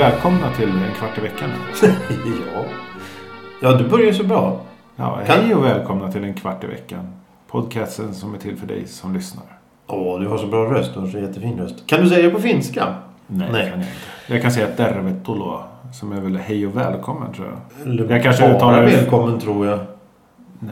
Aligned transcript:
välkomna 0.00 0.50
till 0.56 0.68
en 0.68 0.94
kvart 0.98 1.18
i 1.18 1.20
veckan. 1.20 1.50
ja. 2.54 2.62
ja, 3.62 3.72
du 3.72 3.88
börjar 3.88 4.12
så 4.12 4.24
bra. 4.24 4.60
Ja, 4.96 5.18
Kan- 5.26 5.36
hej 5.44 5.54
och 5.54 5.64
välkomna 5.64 6.12
till 6.12 6.24
en 6.24 6.34
kvart 6.34 6.64
i 6.64 6.66
veckan. 6.66 7.12
Podcasten 7.50 8.14
som 8.14 8.34
är 8.34 8.38
till 8.38 8.56
för 8.56 8.66
dig 8.66 8.86
som 8.86 9.14
lyssnar. 9.14 9.44
Åh, 9.86 10.20
du 10.20 10.28
har 10.28 10.38
så 10.38 10.46
bra 10.46 10.64
röst. 10.74 10.94
Du 10.94 11.00
har 11.00 11.06
så 11.06 11.18
jättefin 11.18 11.58
röst. 11.58 11.86
Kan 11.86 12.00
du 12.00 12.08
säga 12.08 12.22
det 12.22 12.30
på 12.30 12.40
finska? 12.40 12.94
Nej, 13.26 13.48
Nej. 13.52 13.62
kan 13.70 13.70
jag 13.70 13.78
inte. 13.78 13.92
Jag 14.26 14.42
kan 14.42 14.50
säga 14.52 14.66
tervetuloa. 14.66 15.62
Som 15.92 16.12
är 16.12 16.20
väl 16.20 16.36
hej 16.36 16.66
och 16.66 16.76
välkommen 16.76 17.32
tror 17.32 17.46
jag. 17.48 17.86
Eller 17.88 18.10
Jag 18.12 18.22
kanske 18.22 18.54
uttalar 18.56 18.80
det- 18.82 18.96
välkommen 18.96 19.40
tror 19.40 19.66
jag. 19.66 19.78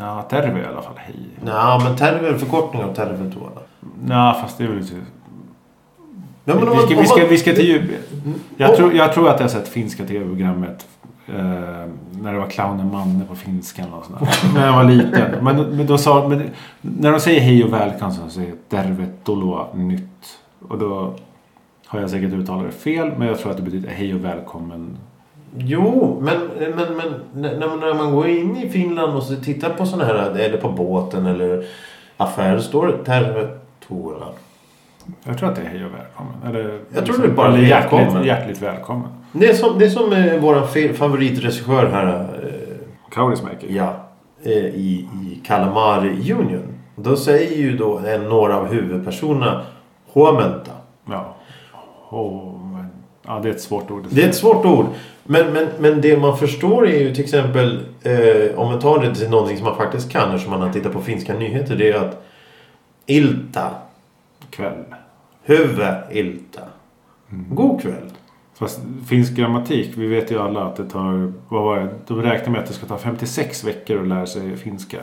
Ja, 0.01 0.23
terve 0.31 0.61
i 0.61 0.65
alla 0.65 0.83
fall. 0.83 0.95
Hej. 0.97 1.17
Nej, 1.45 1.81
men 1.85 1.97
terve 1.97 2.29
är 2.29 2.33
en 2.33 2.39
förkortning 2.39 2.85
av 2.85 2.95
tervetuola. 2.95 3.61
Ja, 4.09 4.39
fast 4.43 4.59
det 4.59 4.65
är 4.65 4.69
väl... 4.69 4.85
Ja, 6.49 6.55
men 6.55 6.71
vi, 6.71 6.77
ska, 6.77 7.01
vi, 7.01 7.07
ska, 7.07 7.27
vi 7.27 7.39
ska 7.39 7.55
till 7.55 7.67
djup. 7.67 7.83
Mm. 7.83 8.39
Jag 8.57 8.77
tror, 8.77 8.95
jag 8.95 9.13
tror 9.13 9.29
att 9.29 9.41
jag 9.41 9.45
har 9.45 9.49
sett 9.49 9.69
finska 9.69 10.05
tv-programmet. 10.05 10.87
Eh, 11.27 11.35
när 12.21 12.33
det 12.33 12.39
var 12.39 12.47
clownen 12.47 12.93
Manne 12.93 13.25
på 13.29 13.35
finskan 13.35 13.93
och 13.93 14.05
sådär. 14.05 14.55
När 14.55 14.67
jag 14.67 14.73
var 14.73 14.85
liten. 14.85 15.45
Men, 15.45 15.57
men 15.57 15.87
då 15.87 15.99
sa... 15.99 16.29
Men, 16.29 16.43
när 16.81 17.13
de 17.13 17.21
säger 17.21 17.41
hej 17.41 17.65
och 17.65 17.73
välkommen 17.73 18.15
så 18.15 18.31
säger 18.31 18.53
tervetuloa 18.69 19.67
nytt. 19.75 20.39
Och 20.69 20.79
då 20.79 21.15
har 21.87 22.01
jag 22.01 22.11
säkert 22.11 22.33
uttalat 22.33 22.67
det 22.67 22.73
fel. 22.73 23.13
Men 23.19 23.29
jag 23.29 23.39
tror 23.39 23.51
att 23.51 23.57
det 23.57 23.63
betyder 23.63 23.91
hej 23.91 24.15
och 24.15 24.25
välkommen. 24.25 24.97
Jo, 25.57 26.19
men, 26.23 26.37
men, 26.59 26.97
men 26.97 27.15
när, 27.33 27.77
när 27.77 27.95
man 27.95 28.15
går 28.15 28.29
in 28.29 28.57
i 28.57 28.69
Finland 28.69 29.17
och 29.17 29.23
så 29.23 29.37
tittar 29.37 29.71
på 29.71 29.87
sådana 29.87 30.05
här, 30.05 30.39
eller 30.39 30.59
på 30.59 30.69
båten 30.69 31.27
eller 31.27 31.65
affärer, 32.17 32.59
står 32.59 32.87
det 32.87 33.05
tervetuola. 33.05 34.27
Jag 35.25 35.39
tror 35.39 35.49
att 35.49 35.57
det 35.57 35.63
är 35.63 35.67
hej 35.67 35.85
och 35.85 35.91
välkommen. 35.95 36.35
Eller, 36.47 36.81
Jag 36.95 37.07
tror 37.07 37.19
det 37.19 37.25
är 37.25 37.31
bara 37.31 37.49
eller 37.49 37.59
hjärtligt, 37.59 38.01
välkommen. 38.01 38.25
hjärtligt 38.25 38.63
välkommen. 38.63 39.09
Det 39.33 39.51
är 39.51 39.55
som, 39.55 39.79
det 39.79 39.85
är 39.85 39.91
som 39.91 40.13
eh, 40.13 40.41
vår 40.41 40.93
favoritregissör 40.93 41.87
här. 41.87 42.07
Eh, 42.43 43.11
Kaurismäki. 43.11 43.77
Ja, 43.77 43.95
eh, 44.43 44.53
i, 44.53 45.09
i 45.23 45.41
Calamari 45.47 46.33
Union. 46.33 46.75
Då 46.97 47.17
säger 47.17 47.57
ju 47.57 47.77
då 47.77 47.99
en, 47.99 48.25
några 48.25 48.57
av 48.57 48.67
huvudpersonerna 48.67 49.63
Huamenta. 50.13 50.71
Ja. 51.11 51.37
Oh, 52.11 52.61
men, 52.73 52.87
ja, 53.27 53.41
det 53.43 53.49
är 53.49 53.53
ett 53.53 53.61
svårt 53.61 53.91
ord. 53.91 54.05
Det 54.11 54.25
är 54.25 54.29
ett 54.29 54.35
svårt 54.35 54.65
ord. 54.65 54.87
Men, 55.25 55.53
men, 55.53 55.67
men 55.79 56.01
det 56.01 56.17
man 56.21 56.37
förstår 56.39 56.89
är 56.89 56.99
ju 57.01 57.15
till 57.15 57.25
exempel 57.25 57.81
eh, 58.03 58.59
om 58.59 58.71
man 58.71 58.79
tar 58.81 58.99
det 58.99 59.15
till 59.15 59.31
någonting 59.31 59.57
som 59.57 59.65
man 59.67 59.77
faktiskt 59.77 60.13
kan 60.13 60.31
eftersom 60.31 60.51
man 60.51 60.61
har 60.63 60.73
tittat 60.73 60.93
på 60.93 61.01
finska 61.01 61.35
nyheter. 61.35 61.77
Det 61.77 61.91
är 61.91 61.99
att 61.99 62.25
Ilta. 63.07 63.71
Kväll. 64.51 64.85
Huvud 65.43 65.87
Ilta. 66.11 66.61
God 67.51 67.81
kväll. 67.83 68.11
Fast 68.59 68.81
finsk 69.09 69.33
grammatik, 69.33 69.93
vi 69.97 70.07
vet 70.07 70.31
ju 70.31 70.39
alla 70.39 70.65
att 70.65 70.77
det 70.77 70.85
tar, 70.91 71.33
vad 71.49 71.63
var 71.65 71.79
det? 71.79 71.89
De 72.07 72.23
räknar 72.23 72.53
med 72.53 72.61
att 72.61 72.67
det 72.67 72.73
ska 72.73 72.87
ta 72.87 72.99
56 72.99 73.65
veckor 73.65 74.01
att 74.03 74.09
lära 74.09 74.27
sig 74.27 74.57
finska. 74.57 74.99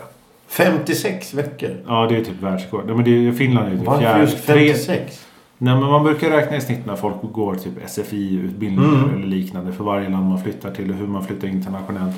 56 0.47 1.33
veckor. 1.33 1.69
Ja, 1.87 2.07
det 2.09 2.17
är 2.17 2.23
typ 2.23 2.41
världsrekord. 2.41 2.83
Nej, 2.85 2.95
men 2.95 3.05
det 3.05 3.27
är, 3.27 3.31
Finland 3.31 3.67
är 3.67 3.71
ju 3.71 3.77
typ 3.77 3.85
Varför 3.87 4.01
fjärde. 4.01 4.21
just 4.21 4.45
tre- 4.47 4.67
56? 4.73 5.27
Nej, 5.57 5.73
men 5.79 5.83
man 5.89 6.03
brukar 6.03 6.29
räkna 6.29 6.57
i 6.57 6.61
snitt 6.61 6.85
när 6.85 6.95
folk 6.95 7.15
går 7.21 7.55
typ 7.55 7.73
SFI-utbildningar 7.89 8.93
Mm. 9.03 9.13
eller 9.15 9.27
liknande 9.27 9.71
för 9.73 9.83
varje 9.83 10.09
land 10.09 10.25
man 10.29 10.39
flyttar 10.43 10.71
till 10.71 10.89
och 10.91 10.95
hur 10.97 11.07
man 11.07 11.25
flyttar 11.25 11.47
internationellt. 11.47 12.15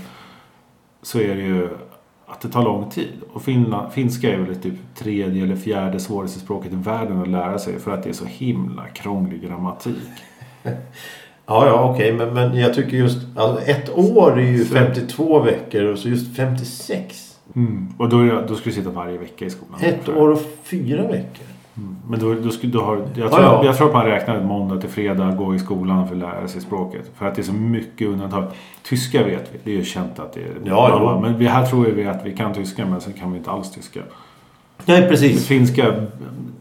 Så 1.01 1.19
är 1.19 1.35
det 1.35 1.41
ju 1.41 1.69
att 2.27 2.41
det 2.41 2.49
tar 2.49 2.63
lång 2.63 2.89
tid. 2.89 3.13
Och 3.33 3.41
Finland, 3.41 3.93
finska 3.93 4.33
är 4.33 4.37
väl 4.37 4.55
typ 4.55 4.73
tredje 4.95 5.43
eller 5.43 5.55
fjärde 5.55 5.99
svåraste 5.99 6.39
språket 6.39 6.73
i 6.73 6.75
världen 6.75 7.21
att 7.21 7.27
lära 7.27 7.59
sig 7.59 7.79
för 7.79 7.91
att 7.91 8.03
det 8.03 8.09
är 8.09 8.13
så 8.13 8.25
himla 8.25 8.87
krånglig 8.87 9.41
grammatik. 9.41 9.97
Ja, 11.49 11.67
ja, 11.67 11.93
okej. 11.93 12.13
Men, 12.13 12.33
men 12.33 12.57
jag 12.57 12.73
tycker 12.73 12.97
just... 12.97 13.17
Alltså 13.35 13.65
ett 13.65 13.97
år 13.97 14.39
är 14.39 14.51
ju 14.51 14.65
52 14.65 15.39
veckor 15.39 15.83
och 15.83 15.99
så 15.99 16.09
just 16.09 16.35
56. 16.35 17.37
Mm. 17.55 17.93
Och 17.97 18.09
då, 18.09 18.41
då 18.47 18.55
ska 18.55 18.69
du 18.69 18.75
sitta 18.75 18.89
varje 18.89 19.17
vecka 19.17 19.45
i 19.45 19.49
skolan. 19.49 19.79
Ett 19.81 20.09
år 20.09 20.29
och 20.29 20.41
fyra 20.63 21.07
veckor. 21.07 21.45
Men 22.07 22.19
då, 22.19 22.33
då, 22.33 22.49
då 22.63 22.81
har, 22.81 22.95
jag, 22.95 23.05
Ja, 23.15 23.29
tror, 23.29 23.41
ja. 23.43 23.65
jag 23.65 23.77
tror 23.77 23.87
att 23.87 23.93
man 23.93 24.05
räknar 24.05 24.43
måndag 24.43 24.81
till 24.81 24.89
fredag 24.89 25.31
gå 25.31 25.55
i 25.55 25.59
skolan 25.59 26.07
för 26.07 26.15
att 26.15 26.21
lära 26.21 26.47
sig 26.47 26.61
språket. 26.61 27.11
För 27.15 27.25
att 27.27 27.35
det 27.35 27.41
är 27.41 27.43
så 27.43 27.53
mycket 27.53 28.07
undantag. 28.07 28.43
Tyska 28.83 29.23
vet 29.23 29.49
vi, 29.53 29.59
det 29.63 29.71
är 29.71 29.75
ju 29.75 29.83
känt 29.83 30.19
att 30.19 30.33
det 30.33 30.39
är 30.39 30.45
Ja, 30.63 30.97
jo. 31.01 31.21
Men 31.21 31.37
vi, 31.37 31.47
här 31.47 31.65
tror 31.65 31.85
vi 31.85 32.07
att 32.07 32.25
vi 32.25 32.35
kan 32.35 32.53
tyska 32.53 32.85
men 32.85 33.01
sen 33.01 33.13
kan 33.13 33.31
vi 33.31 33.37
inte 33.37 33.51
alls 33.51 33.71
tyska. 33.71 33.99
Nej, 34.85 35.07
precis. 35.09 35.47
Finska, 35.47 35.93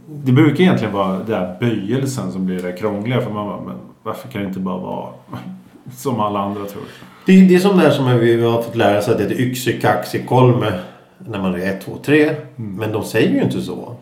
det 0.06 0.32
brukar 0.32 0.60
egentligen 0.60 0.94
vara 0.94 1.12
den 1.12 1.27
där 1.27 1.56
böjelsen 1.60 2.33
som 2.33 2.47
blir 2.47 2.62
det 2.62 2.72
krångliga. 2.72 3.21
För 3.21 3.31
man 3.31 3.47
bara, 3.47 3.60
men 3.60 3.77
varför 4.03 4.28
kan 4.28 4.43
det 4.43 4.48
inte 4.48 4.60
bara 4.60 4.78
vara 4.78 5.09
som 5.97 6.21
alla 6.21 6.41
andra 6.41 6.65
tror? 6.65 6.83
Det, 7.27 7.41
det 7.48 7.54
är 7.54 7.59
som 7.59 7.77
det 7.77 7.83
här 7.83 7.91
som 7.91 8.19
vi 8.19 8.43
har 8.44 8.62
fått 8.62 8.77
lära 8.77 9.03
sig 9.03 9.12
att 9.12 9.19
det 9.19 9.34
heter 9.34 10.27
kolme. 10.27 10.72
När 11.19 11.38
man 11.38 11.54
är 11.54 11.71
ett, 11.71 11.81
två, 11.81 11.93
tre. 12.04 12.31
Men 12.56 12.93
de 12.93 13.04
säger 13.04 13.34
ju 13.34 13.43
inte 13.43 13.60
så. 13.60 13.97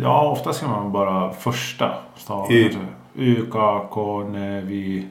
Ja, 0.00 0.28
ofta 0.30 0.52
ska 0.52 0.68
man 0.68 0.92
bara 0.92 1.32
första 1.32 1.90
staven. 2.16 2.50
Y. 3.16 3.36
K, 3.90 4.20
N, 4.20 4.62
Vi. 4.66 5.06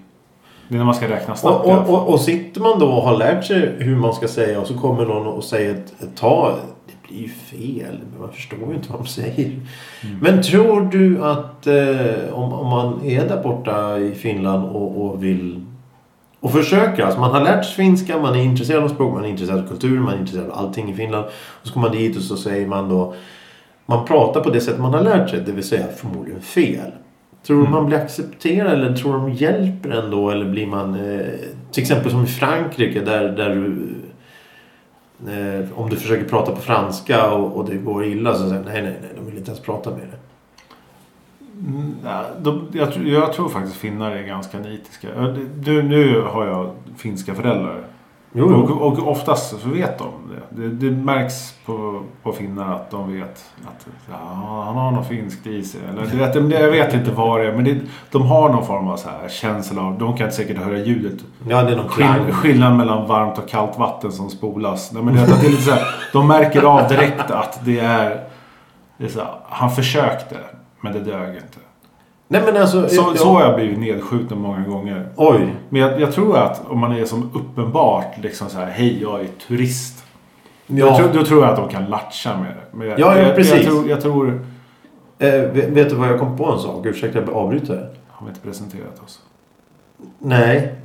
Det 0.68 0.76
är 0.76 0.78
när 0.78 0.86
man 0.86 0.96
ska 0.96 1.10
räkna 1.10 1.34
Och, 1.34 1.40
snabbt. 1.40 1.66
alla 1.66 1.80
och, 1.80 1.86
fall. 1.88 1.96
och, 1.96 2.10
och 2.14 2.20
sitter 2.20 2.62
man 2.62 2.80
då 2.80 2.88
och 2.88 3.02
har 3.04 3.18
lärt 3.18 3.46
sig 3.46 3.76
hur 3.80 3.96
man 3.96 4.14
ska 4.14 4.28
säga 4.28 4.60
och 4.62 4.68
så 4.68 4.78
kommer 4.78 5.06
någon 5.06 5.28
och 5.28 5.44
säger 5.44 5.76
ett, 5.76 6.16
tal. 6.16 6.54
Det 6.88 7.08
blir 7.08 7.22
ju 7.22 7.30
fel. 7.30 8.00
Man 8.20 8.32
förstår 8.32 8.60
ju 8.70 8.76
inte 8.76 8.92
vad 8.92 9.02
de 9.02 9.08
säger. 9.08 9.60
Men 10.22 10.44
tror 10.44 10.82
du 10.82 11.24
att 11.26 11.68
eh, 11.68 12.34
om, 12.34 12.54
om 12.54 12.68
man 12.68 13.06
är 13.06 13.28
där 13.28 13.44
borta 13.44 13.98
i 13.98 14.12
Finland 14.16 14.66
och, 14.76 15.06
och 15.06 15.24
vill 15.24 15.66
och 16.40 16.52
försöker. 16.52 17.04
Alltså 17.04 17.20
man 17.20 17.32
har 17.32 17.42
lärt 17.42 17.66
sig 17.66 17.76
finska, 17.76 18.20
man 18.20 18.36
är 18.36 18.44
intresserad 18.44 18.84
av 18.84 18.88
språk, 18.88 19.14
man 19.14 19.24
är 19.26 19.30
intresserad 19.30 19.60
av 19.60 19.68
kultur, 19.68 20.00
man 20.00 20.14
är 20.14 20.18
intresserad 20.18 20.50
av 20.52 20.58
allting 20.58 20.92
i 20.92 20.94
Finland. 20.96 21.26
Och 21.26 21.68
så 21.68 21.74
kommer 21.74 21.88
man 21.88 21.98
dit 21.98 22.18
och 22.18 22.24
så 22.24 22.38
säger 22.38 22.68
man 22.68 22.90
då 22.90 23.14
man 23.92 24.06
pratar 24.06 24.42
på 24.42 24.50
det 24.50 24.62
sätt 24.62 24.80
man 24.80 24.94
har 24.94 25.02
lärt 25.02 25.30
sig, 25.30 25.40
det 25.46 25.52
vill 25.52 25.64
säga 25.64 25.88
förmodligen 25.88 26.42
fel. 26.42 26.92
Tror 27.44 27.64
du 27.64 27.70
man 27.70 27.86
blir 27.86 27.98
accepterad 27.98 28.74
eller 28.74 28.96
tror 28.96 29.14
de 29.14 29.32
hjälper 29.32 29.90
ändå? 29.90 30.30
Eller 30.30 30.46
blir 30.46 30.68
man... 30.68 30.96
Eh, 30.96 31.26
till 31.72 31.82
exempel 31.82 32.12
som 32.12 32.24
i 32.24 32.28
Frankrike 32.28 33.00
där, 33.00 33.30
där 33.30 33.50
du... 33.56 33.88
Eh, 35.32 35.80
om 35.80 35.90
du 35.90 35.96
försöker 35.96 36.30
prata 36.30 36.52
på 36.52 36.62
franska 36.62 37.32
och, 37.32 37.58
och 37.58 37.70
det 37.70 37.76
går 37.76 38.06
illa 38.06 38.34
så 38.36 38.50
säger 38.50 38.64
de, 38.64 38.70
nej, 38.72 38.82
nej, 38.82 38.96
nej, 39.02 39.10
de 39.16 39.26
vill 39.26 39.38
inte 39.38 39.52
ens 39.52 39.62
prata 39.64 39.90
med 39.90 40.00
dig. 40.00 40.20
Mm, 41.60 41.96
de, 42.42 42.68
jag, 42.74 42.94
tror- 42.94 43.08
jag 43.08 43.34
tror 43.34 43.50
faktiskt 43.50 43.76
finnar 43.78 44.12
är 44.12 44.24
ganska 44.24 44.60
nitiska. 44.60 45.08
Du, 45.56 45.84
nu 45.84 46.22
har 46.22 46.46
jag 46.46 46.72
finska 46.98 47.36
föräldrar. 47.36 47.84
Jo, 48.34 48.54
Och, 48.54 48.88
och 48.88 49.08
oftast 49.12 49.62
så 49.62 49.70
vet 49.70 49.98
de 50.00 50.08
det. 50.30 50.62
Det, 50.62 50.70
det 50.70 50.96
märks 50.96 51.54
på, 51.66 52.02
på 52.24 52.32
finnar 52.32 52.74
att 52.76 52.92
de 52.92 53.14
vet 53.14 53.46
att 53.68 53.88
ja, 54.10 54.64
han 54.66 54.76
har 54.76 54.92
något 54.92 55.08
finskt 55.08 55.48
i 55.48 55.64
sig. 55.64 55.82
Eller, 55.90 56.02
det, 56.06 56.18
vet- 56.18 56.60
jag 56.62 56.72
vet 56.72 56.94
inte 56.94 57.12
vad 57.12 57.40
det 57.40 57.48
är 57.48 57.54
men 57.56 57.64
det, 57.66 57.78
de 58.12 58.22
har 58.22 58.50
någon 58.50 58.66
form 58.66 58.88
av 58.88 58.98
så 58.98 59.10
här 59.10 59.30
känsla 59.30 59.82
av, 59.82 59.98
de 59.98 60.18
kan 60.18 60.32
säkert 60.32 60.58
höra 60.58 60.78
ljudet. 60.78 61.20
Ja, 61.48 61.64
det 61.64 61.72
är 61.72 61.76
någon. 61.76 61.90
Skill, 61.90 62.34
skillnad 62.34 62.78
mellan 62.78 63.08
varmt 63.08 63.38
och 63.38 63.50
kallt 63.50 63.78
vatten 63.80 64.12
som 64.12 64.30
spolas. 64.30 64.92
Nej, 64.92 65.04
men 65.04 65.16
det, 65.16 65.26
det 65.26 65.48
är 65.48 65.50
lite 65.50 65.62
så 65.62 65.72
här, 65.72 65.84
de 66.14 66.28
märker 66.28 66.64
av 66.64 66.88
direkt 66.88 67.32
att 67.32 67.60
det 67.66 67.80
är, 67.80 68.24
det 68.98 69.06
är 69.06 69.10
så 69.10 69.20
här, 69.20 69.30
han 69.50 69.72
försökte 69.72 70.38
men 70.82 70.94
det 70.94 71.00
dög 71.00 71.36
inte. 71.36 71.58
Nej, 72.32 72.42
men 72.46 72.58
alltså... 72.58 72.90
Så, 72.90 72.96
ja, 72.96 73.14
så 73.16 73.28
har 73.28 73.42
jag 73.42 73.56
blivit 73.56 73.80
nedskjuten 73.80 74.38
många 74.38 74.60
gånger. 74.68 75.10
Oj. 75.16 75.56
Men 75.70 75.82
jag, 75.82 76.02
jag 76.02 76.14
tror 76.14 76.38
att 76.38 76.62
om 76.68 76.80
man 76.80 76.92
är 76.92 77.06
som 77.06 77.32
uppenbart 77.34 78.18
liksom 78.22 78.50
så 78.50 78.58
här, 78.58 78.66
hej 78.66 79.02
jag 79.02 79.22
är 79.22 79.28
turist. 79.48 80.04
Ja. 80.68 80.86
Jag 80.86 80.98
tror, 80.98 81.10
då 81.14 81.26
tror 81.26 81.44
jag 81.44 81.50
att 81.50 81.58
de 81.58 81.70
kan 81.70 81.86
latcha 81.86 82.38
med 82.38 82.48
det. 82.48 82.78
Men 82.78 82.88
jag, 82.88 83.00
Ja, 83.00 83.18
ja, 83.18 83.22
jag, 83.22 83.36
precis. 83.36 83.54
Jag 83.54 83.64
tror, 83.64 83.90
jag 83.90 84.02
tror... 84.02 84.42
Eh, 85.20 85.32
vet, 85.32 85.70
vet 85.70 85.90
du 85.90 85.96
vad 85.96 86.08
jag 86.08 86.20
kom 86.20 86.38
på 86.38 86.46
en 86.46 86.60
sak? 86.60 86.86
Ursäkta 86.86 87.20
jag 87.20 87.30
avbryter. 87.30 87.90
Har 88.08 88.26
vi 88.26 88.30
inte 88.30 88.42
presenterat 88.42 89.04
oss? 89.06 89.20
Nej. 90.20 90.76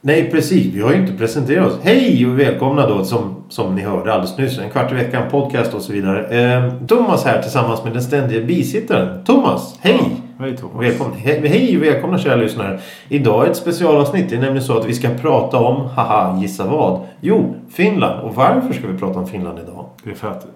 Nej, 0.00 0.30
precis. 0.30 0.74
Vi 0.74 0.80
har 0.80 0.92
ju 0.92 1.00
inte 1.00 1.12
presenterat 1.12 1.66
oss. 1.66 1.78
Hej 1.82 2.26
och 2.26 2.38
välkomna 2.38 2.86
då 2.86 3.04
som, 3.04 3.34
som 3.48 3.74
ni 3.74 3.82
hörde 3.82 4.12
alldeles 4.12 4.38
nyss. 4.38 4.58
En 4.58 4.70
kvart 4.70 4.92
i 4.92 4.94
veckan, 4.94 5.22
podcast 5.30 5.74
och 5.74 5.82
så 5.82 5.92
vidare. 5.92 6.26
Eh, 6.26 6.72
Thomas 6.86 7.24
här 7.24 7.42
tillsammans 7.42 7.84
med 7.84 7.92
den 7.92 8.02
ständiga 8.02 8.46
bisittaren. 8.46 9.24
Thomas, 9.24 9.78
hej! 9.80 10.00
Ja, 10.00 10.33
hej 10.44 10.56
Thomas. 10.56 10.82
Välkommen. 10.86 11.16
He- 11.18 11.46
Hej 11.48 11.76
och 11.76 11.82
välkomna 11.82 12.18
kära 12.18 12.36
lyssnare. 12.36 12.78
Idag 13.08 13.46
är 13.46 13.50
ett 13.50 13.56
specialavsnitt. 13.56 14.30
Det 14.30 14.36
är 14.36 14.40
nämligen 14.40 14.62
så 14.66 14.78
att 14.78 14.84
vi 14.86 14.94
ska 14.94 15.08
prata 15.08 15.58
om, 15.58 15.86
haha, 15.86 16.38
gissa 16.40 16.66
vad? 16.66 17.00
Jo, 17.20 17.54
Finland. 17.72 18.20
Och 18.22 18.34
varför 18.34 18.72
ska 18.74 18.86
vi 18.86 18.98
prata 18.98 19.18
om 19.18 19.26
Finland 19.26 19.58
idag? 19.58 19.84
Det 20.04 20.10
är 20.10 20.14
för 20.14 20.28
att 20.30 20.46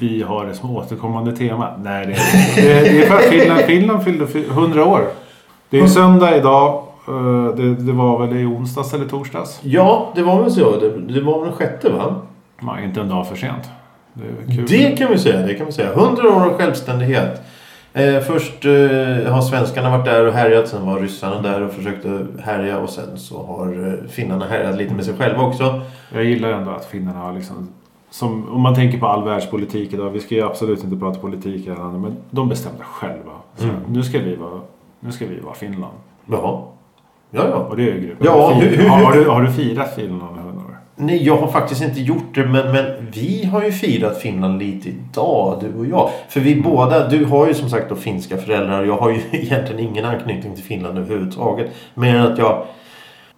vi 0.00 0.22
har 0.22 0.46
det 0.46 0.54
som 0.54 0.76
återkommande 0.76 1.36
tema. 1.36 1.68
Nej, 1.84 2.06
det 2.06 2.12
är, 2.12 2.62
det, 2.74 2.80
det 2.80 3.02
är 3.02 3.06
för 3.06 3.14
att 3.16 3.22
Finland, 3.24 3.60
Finland 3.60 4.04
fyllde 4.04 4.26
fy- 4.26 4.46
100 4.50 4.84
år. 4.84 5.00
Det 5.70 5.80
är 5.80 5.86
söndag 5.86 6.36
idag. 6.36 6.82
Eh, 7.08 7.54
Det, 7.56 7.74
det 7.74 7.92
var 7.92 8.26
väl 8.26 8.36
i 8.36 8.44
onsdags 8.44 8.94
eller 8.94 9.04
torsdags? 9.06 9.60
Ja, 9.62 10.12
det 10.14 10.22
var 10.22 10.42
väl 10.42 10.50
så. 10.50 10.70
Det, 10.80 10.98
det 11.14 11.20
var 11.20 11.38
väl 11.40 11.48
den 11.48 11.56
sjätte 11.58 11.90
va? 11.90 12.14
Nej, 12.60 12.84
inte 12.84 13.00
en 13.00 13.08
dag 13.08 13.28
för 13.28 13.36
sent. 13.36 13.70
Det. 14.14 14.62
Det 14.68 14.96
kan 14.98 15.10
vi 15.10 15.18
säga. 15.18 15.46
Det 15.46 15.54
kan 15.54 15.66
vi 15.66 15.72
säga. 15.72 15.92
100 15.92 16.28
år 16.28 16.40
av 16.44 16.52
självständighet. 16.58 17.40
Eh, 17.96 18.20
först 18.20 18.64
eh, 18.64 19.32
har 19.32 19.40
svenskarna 19.42 19.90
varit 19.90 20.04
där 20.04 20.26
och 20.26 20.32
härjat. 20.32 20.68
Sen 20.68 20.86
var 20.86 21.00
ryssarna 21.00 21.40
där 21.42 21.62
och 21.62 21.72
försökte 21.72 22.26
härja. 22.42 22.78
Och 22.78 22.90
sen 22.90 23.18
så 23.18 23.42
har 23.42 23.86
eh, 23.88 24.08
finnarna 24.10 24.46
härjat 24.46 24.76
lite 24.76 24.94
med 24.94 25.04
sig 25.04 25.14
själva 25.14 25.42
också. 25.42 25.80
Jag 26.14 26.24
gillar 26.24 26.48
ändå 26.48 26.70
att 26.70 26.84
finnarna 26.86 27.18
har 27.18 27.32
liksom... 27.32 27.68
Som, 28.10 28.48
om 28.48 28.60
man 28.60 28.74
tänker 28.74 28.98
på 28.98 29.06
all 29.06 29.24
världspolitik 29.24 29.92
idag. 29.92 30.10
Vi 30.10 30.20
ska 30.20 30.34
ju 30.34 30.42
absolut 30.42 30.84
inte 30.84 30.96
prata 30.96 31.20
politik 31.20 31.68
här 31.68 31.76
landet. 31.76 32.00
Men 32.02 32.16
de 32.30 32.48
bestämde 32.48 32.84
själva. 32.84 33.32
Så 33.56 33.64
Mm. 33.64 33.76
nu, 33.88 34.02
ska 34.02 34.18
vi 34.18 34.36
vara, 34.36 34.60
nu 35.00 35.12
ska 35.12 35.26
vi 35.26 35.40
vara 35.40 35.54
Finland. 35.54 35.94
Jaha. 36.26 36.60
Ja, 37.30 37.48
ja. 37.50 37.56
Och 37.56 37.76
det 37.76 37.82
är 37.82 37.94
ju 37.94 38.00
grymt. 38.00 38.18
Ja, 38.24 38.30
Har 38.54 38.60
du 38.60 38.88
har, 38.88 38.98
har, 39.04 39.12
du, 39.12 39.28
har 39.28 39.42
du 39.42 39.52
firat 39.52 39.94
Finland? 39.94 40.36
Nej, 40.96 41.24
jag 41.24 41.36
har 41.36 41.52
faktiskt 41.52 41.82
inte 41.82 42.00
gjort 42.00 42.34
det. 42.34 42.46
Men, 42.46 42.72
men 42.72 42.84
vi 43.12 43.44
har 43.44 43.64
ju 43.64 43.72
firat 43.72 44.18
Finland 44.18 44.58
lite 44.58 44.88
idag, 44.88 45.58
du 45.60 45.78
och 45.78 45.86
jag. 45.86 46.10
För 46.28 46.40
vi 46.40 46.60
båda, 46.60 47.08
du 47.08 47.24
har 47.24 47.46
ju 47.46 47.54
som 47.54 47.70
sagt 47.70 47.88
då 47.88 47.96
finska 47.96 48.36
föräldrar. 48.36 48.80
och 48.80 48.86
Jag 48.86 48.96
har 48.96 49.10
ju 49.10 49.20
egentligen 49.32 49.80
ingen 49.80 50.04
anknytning 50.04 50.54
till 50.54 50.64
Finland 50.64 50.98
överhuvudtaget. 50.98 51.70
Men 51.94 52.20
att 52.20 52.38
jag 52.38 52.66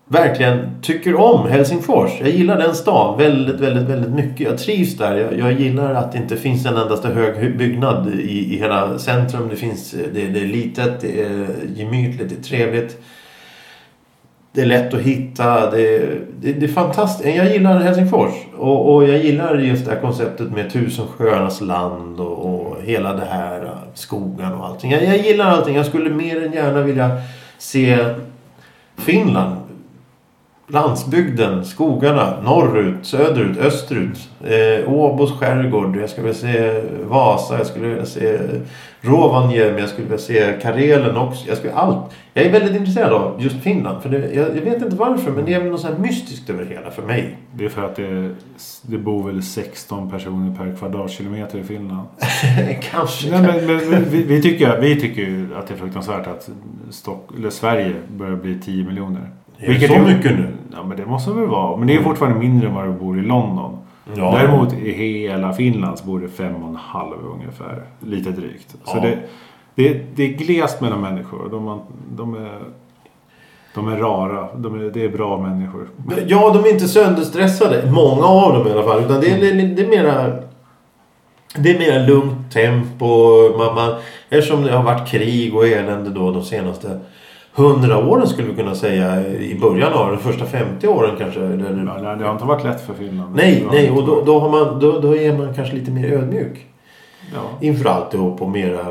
verkligen 0.09 0.83
tycker 0.83 1.15
om 1.15 1.49
Helsingfors. 1.49 2.11
Jag 2.21 2.31
gillar 2.31 2.59
den 2.59 2.75
stan 2.75 3.19
väldigt, 3.19 3.61
väldigt, 3.61 3.85
väldigt 3.85 4.11
mycket. 4.11 4.41
Jag 4.41 4.59
trivs 4.59 4.97
där. 4.97 5.17
Jag, 5.17 5.39
jag 5.39 5.61
gillar 5.61 5.95
att 5.95 6.13
det 6.13 6.19
inte 6.19 6.37
finns 6.37 6.67
en 6.67 6.77
endaste 6.77 7.09
hög 7.09 7.59
byggnad 7.59 8.15
i, 8.15 8.55
i 8.55 8.59
hela 8.59 8.99
centrum. 8.99 9.49
Det, 9.49 9.57
finns, 9.57 9.91
det, 9.91 10.27
det 10.27 10.41
är 10.41 10.47
litet, 10.47 11.01
det 11.01 11.23
är 11.23 11.47
gemytligt, 11.77 12.29
det 12.29 12.37
är 12.39 12.43
trevligt. 12.43 12.99
Det 14.57 14.63
är 14.63 14.67
lätt 14.67 14.95
att 14.95 15.01
hitta. 15.01 15.71
Det, 15.71 15.99
det, 16.41 16.53
det 16.53 16.67
är 16.67 16.69
fantastiskt. 16.69 17.37
Jag 17.37 17.53
gillar 17.53 17.81
Helsingfors. 17.81 18.33
Och, 18.57 18.95
och 18.95 19.09
jag 19.09 19.19
gillar 19.19 19.59
just 19.59 19.85
det 19.85 19.91
här 19.91 20.01
konceptet 20.01 20.51
med 20.51 20.73
tusen 20.73 21.07
sjöarnas 21.07 21.61
land 21.61 22.21
och, 22.21 22.47
och 22.47 22.77
hela 22.83 23.13
det 23.13 23.25
här 23.25 23.71
skogen 23.95 24.53
och 24.53 24.67
allting. 24.67 24.91
Jag, 24.91 25.05
jag 25.05 25.17
gillar 25.17 25.47
allting. 25.47 25.77
Jag 25.77 25.87
skulle 25.87 26.11
mer 26.11 26.47
än 26.47 26.53
gärna 26.53 26.83
vilja 26.83 27.11
se 27.59 27.99
Finland. 28.97 29.57
Landsbygden, 30.69 31.65
skogarna, 31.65 32.41
norrut, 32.43 33.07
söderut, 33.07 33.59
österut. 33.59 34.29
Eh, 34.45 34.93
Åbos 34.93 35.33
skärgård. 35.33 35.97
Jag 35.97 36.11
skulle 36.11 36.27
vilja 36.27 36.41
se 36.41 36.81
Vasa. 37.05 37.59
Jag 37.59 37.67
skulle 37.67 37.89
vilja 37.89 38.07
se 38.07 38.39
Rovaniemi. 39.01 39.81
Jag 39.81 39.89
skulle 39.89 40.07
vilja 40.07 40.19
se 40.19 40.59
Karelen 40.63 41.17
också. 41.17 41.49
Jag, 41.49 41.59
skulle, 41.59 41.73
allt. 41.75 42.15
jag 42.35 42.45
är 42.45 42.53
väldigt 42.53 42.77
intresserad 42.77 43.13
av 43.13 43.43
just 43.43 43.57
Finland. 43.57 44.03
För 44.03 44.09
det, 44.09 44.35
jag, 44.35 44.57
jag 44.57 44.63
vet 44.63 44.83
inte 44.83 44.97
varför 44.97 45.31
men 45.31 45.45
det 45.45 45.55
är 45.55 45.65
något 45.65 45.81
så 45.81 45.87
här 45.87 45.99
mystiskt 45.99 46.51
över 46.51 46.65
det 46.65 46.75
hela 46.75 46.91
för 46.91 47.03
mig. 47.03 47.39
Det 47.53 47.65
är 47.65 47.69
för 47.69 47.85
att 47.85 47.97
det, 47.97 48.31
det 48.83 48.99
bor 48.99 49.27
väl 49.27 49.43
16 49.43 50.11
personer 50.11 50.57
per 50.57 50.77
kvadratkilometer 50.77 51.59
i 51.59 51.65
Finland. 51.65 52.09
Kanske. 52.91 53.31
Nej, 53.31 53.41
men, 53.41 53.67
men, 53.67 53.91
men 53.91 54.05
vi, 54.05 54.23
vi, 54.23 54.43
tycker, 54.43 54.81
vi 54.81 55.01
tycker 55.01 55.49
att 55.59 55.67
det 55.67 55.75
är 55.75 55.79
fruktansvärt 55.79 56.27
att 56.27 56.49
Stock, 56.91 57.31
Sverige 57.51 57.93
börjar 58.09 58.37
bli 58.37 58.61
10 58.61 58.85
miljoner. 58.85 59.31
Är 59.59 59.75
det 59.75 59.89
så 59.89 59.99
mycket 59.99 60.33
nu? 60.39 60.53
Ja, 60.73 60.83
men 60.83 60.97
det 60.97 61.07
måste 61.07 61.31
väl 61.31 61.47
vara. 61.47 61.77
Men 61.77 61.87
det 61.87 61.95
är 61.95 62.03
fortfarande 62.03 62.39
mindre 62.39 62.69
än 62.69 62.75
vad 62.75 62.85
det 62.85 62.93
bor 62.93 63.19
i 63.19 63.23
London. 63.23 63.79
Ja. 64.17 64.39
Däremot 64.39 64.73
i 64.73 64.93
hela 64.93 65.53
Finland 65.53 65.99
så 65.99 66.07
bor 66.07 66.21
det 66.21 66.29
fem 66.29 66.55
och 66.63 66.69
en 66.69 66.77
halv 66.77 67.17
ungefär. 67.35 67.83
Lite 68.01 68.31
drygt. 68.31 68.71
Så 68.85 68.97
Ja. 68.97 69.01
det, 69.01 69.19
det, 69.75 70.03
det 70.15 70.23
är 70.23 70.29
glest 70.29 70.81
mellan 70.81 71.01
människor. 71.01 71.49
De, 71.51 71.81
de, 72.17 72.35
är, 72.35 72.59
de 73.75 73.89
är 73.89 73.97
rara. 73.97 74.49
De 74.57 74.81
är, 74.81 74.91
det 74.91 75.05
är 75.05 75.09
bra 75.09 75.39
människor. 75.41 75.89
Ja, 76.27 76.51
de 76.55 76.65
är 76.65 76.73
inte 76.73 76.89
sönderstressade. 76.89 77.91
Många 77.91 78.25
av 78.27 78.53
dem 78.53 78.67
i 78.69 78.71
alla 78.71 78.83
fall. 78.83 79.01
Utan 79.05 79.21
det 79.21 79.31
är, 79.31 79.41
det, 79.41 79.67
det 79.75 79.83
är 79.83 79.89
mera... 79.89 80.33
Det 81.59 81.71
är 81.71 81.79
mera 81.79 82.07
lugnt 82.07 82.53
tempo. 82.53 83.07
Man, 83.59 83.75
man, 83.75 83.95
eftersom 84.29 84.63
det 84.63 84.73
har 84.73 84.83
varit 84.85 85.09
krig 85.09 85.55
och 85.55 85.67
elände 85.67 86.11
då 86.11 86.31
de 86.31 86.43
senaste 86.43 87.01
hundra 87.57 88.07
åren 88.07 88.27
skulle 88.27 88.49
vi 88.49 88.55
kunna 88.55 88.75
säga. 88.75 89.27
I 89.27 89.59
början 89.61 89.93
av 89.93 90.11
de 90.11 90.19
första 90.19 90.45
50 90.45 90.89
åren 90.89 91.11
kanske. 91.19 91.41
Eller, 91.41 91.85
Ja, 91.87 92.03
nej, 92.03 92.17
det 92.19 92.25
har 92.25 92.33
inte 92.33 92.45
varit 92.45 92.65
lätt 92.65 92.87
för 92.87 92.95
Finland. 92.95 93.35
nej, 93.37 93.67
nej. 93.73 93.91
Och 93.91 94.07
då, 94.07 94.23
då, 94.27 94.39
har 94.39 94.51
man, 94.51 94.81
då, 94.81 95.01
då 95.01 95.17
är 95.17 95.39
man 95.39 95.55
kanske 95.55 95.75
lite 95.75 95.91
mer 95.91 96.13
ödmjuk. 96.13 96.67
Ja. 97.35 97.41
Inför 97.61 97.91
alltihop 97.91 98.43
och 98.43 98.51
mera 98.51 98.81
eh, 98.81 98.87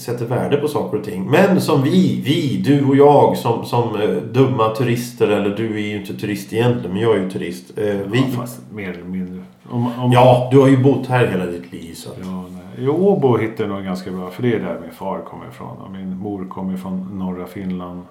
sätter 0.00 0.26
värde 0.26 0.56
på 0.56 0.68
saker 0.68 0.98
och 0.98 1.04
ting. 1.04 1.26
Men 1.30 1.60
som 1.60 1.82
vi, 1.82 2.20
vi, 2.24 2.56
du 2.66 2.84
och 2.84 2.96
jag 2.96 3.36
som, 3.36 3.64
som 3.64 4.00
eh, 4.00 4.08
dumma 4.32 4.68
turister. 4.74 5.28
Eller 5.28 5.56
du 5.56 5.74
är 5.74 5.80
ju 5.88 5.96
inte 5.96 6.14
turist 6.14 6.52
egentligen, 6.52 6.92
men 6.92 7.02
jag 7.02 7.16
är 7.16 7.20
ju 7.20 7.30
turist. 7.30 7.78
Eh, 7.78 7.84
vi, 7.84 8.18
Ja, 8.18 8.24
fast 8.40 8.60
mer 8.72 8.90
eller 8.90 9.04
mindre. 9.04 9.42
Om, 9.70 9.86
om, 9.98 10.12
Ja, 10.12 10.48
du 10.52 10.58
har 10.60 10.68
ju 10.68 10.76
bott 10.82 11.06
här 11.06 11.26
hela 11.26 11.46
ditt 11.46 11.72
liv. 11.72 11.94
Så. 11.94 12.10
att- 12.10 12.16
Ja, 12.22 12.44
nej. 12.76 12.84
I 12.84 12.88
Åbo 12.88 13.36
hittar 13.36 13.64
jag 13.64 13.74
nog 13.74 13.84
ganska 13.84 14.10
bra. 14.10 14.30
För 14.30 14.42
det 14.42 14.54
är 14.54 14.58
där 14.60 14.78
min 14.82 14.90
far 14.90 15.18
kommer 15.30 15.48
ifrån. 15.48 15.76
Och 15.84 15.90
min 15.90 16.16
mor 16.18 16.44
kommer 16.48 16.74
ifrån 16.74 17.08
norra 17.18 17.46
Finland. 17.46 18.02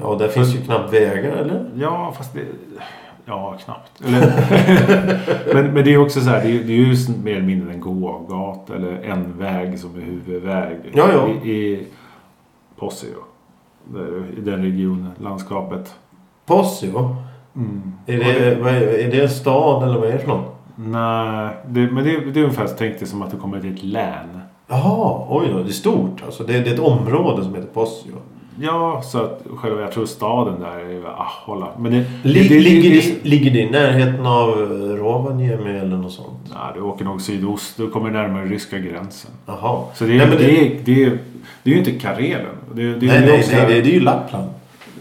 Ja, 0.00 0.16
där 0.18 0.28
finns 0.28 0.54
ju 0.54 0.60
knappt 0.60 0.92
vägar, 0.92 1.36
eller? 1.36 1.70
Ja, 1.76 2.14
fast 2.16 2.34
det... 2.34 2.40
Ja, 3.28 3.56
knappt. 3.64 4.02
Eller, 4.04 5.54
men, 5.54 5.74
men 5.74 5.84
det 5.84 5.94
är 5.94 5.98
också 5.98 6.20
så 6.20 6.30
här. 6.30 6.42
Det 6.42 6.48
är, 6.48 6.64
det 6.64 6.72
är 6.72 6.76
ju 6.76 6.96
mer 7.22 7.32
eller 7.32 7.46
mindre 7.46 7.72
en 7.72 7.80
gågata. 7.80 8.74
Eller 8.74 9.02
en 9.02 9.38
väg 9.38 9.78
som 9.78 9.96
är 9.96 10.00
huvudväg. 10.00 10.76
Ja, 10.94 11.08
ja. 11.12 11.28
I, 11.28 11.50
i 11.50 11.86
Posio. 12.76 13.08
I 14.36 14.40
den 14.40 14.62
regionen. 14.62 15.10
Landskapet. 15.18 15.94
Passio? 16.46 17.16
Mm. 17.56 17.92
Är 18.06 18.18
det, 18.18 18.54
vad 18.62 18.74
är, 18.74 18.80
är 18.80 19.10
det 19.10 19.22
en 19.22 19.28
stad 19.28 19.88
eller 19.88 19.98
vad 19.98 20.08
är 20.08 20.12
det 20.12 20.18
för 20.18 20.28
något? 20.28 20.54
Nej, 20.76 21.56
det, 21.66 21.80
men 21.80 22.04
det, 22.04 22.20
det 22.20 22.40
är 22.40 22.44
ungefär 22.44 22.66
så 22.66 22.74
tänk 22.78 22.98
dig 22.98 23.08
som 23.08 23.22
att 23.22 23.30
du 23.30 23.36
kommer 23.36 23.60
till 23.60 23.74
ett 23.74 23.82
län. 23.82 24.40
Jaha, 24.66 25.26
oj 25.28 25.48
då. 25.52 25.58
Det 25.58 25.70
är 25.70 25.72
stort. 25.72 26.22
Alltså, 26.24 26.44
det, 26.44 26.52
det 26.52 26.70
är 26.70 26.74
ett 26.74 26.80
område 26.80 27.44
som 27.44 27.54
heter 27.54 27.68
Passio. 27.68 28.14
Ja, 28.60 29.02
så 29.04 29.18
att 29.18 29.42
själva, 29.56 29.80
jag 29.80 29.92
tror 29.92 30.06
staden 30.06 30.60
där 30.60 30.78
är 30.78 31.04
Aholla. 31.04 31.68
Men 31.78 31.92
det, 31.92 32.04
Lig, 32.22 32.48
det, 32.48 32.54
det, 32.54 32.60
ligger, 32.60 32.90
det, 32.90 33.20
det, 33.22 33.28
ligger 33.28 33.50
det 33.50 33.58
i 33.58 33.70
närheten 33.70 34.26
av 34.26 34.48
eh, 34.48 34.96
Rovaniemi 34.96 35.78
eller 35.78 35.96
något 35.96 36.12
sånt? 36.12 36.38
Ja, 36.50 36.72
du 36.74 36.80
åker 36.80 37.04
nog 37.04 37.20
sydost. 37.20 37.76
Du 37.76 37.90
kommer 37.90 38.10
närmare 38.10 38.44
ryska 38.44 38.78
gränsen. 38.78 39.30
Jaha. 39.46 39.84
Så 39.94 40.04
det 40.04 40.12
är, 40.12 40.18
Nej, 40.18 40.28
men 40.28 40.38
det, 40.38 40.66
är, 40.66 40.78
det, 40.84 41.04
är, 41.04 41.18
det 41.62 41.70
är 41.70 41.74
ju 41.74 41.78
inte 41.78 41.92
Karelen. 41.92 42.46
Det, 42.74 42.94
det, 42.94 43.06
Nej, 43.06 43.16
är 43.16 43.20
nej, 43.26 43.44
nej, 43.52 43.66
det, 43.66 43.80
det 43.80 43.90
är 43.90 43.94
ju 43.94 44.00
Lappland. 44.00 44.48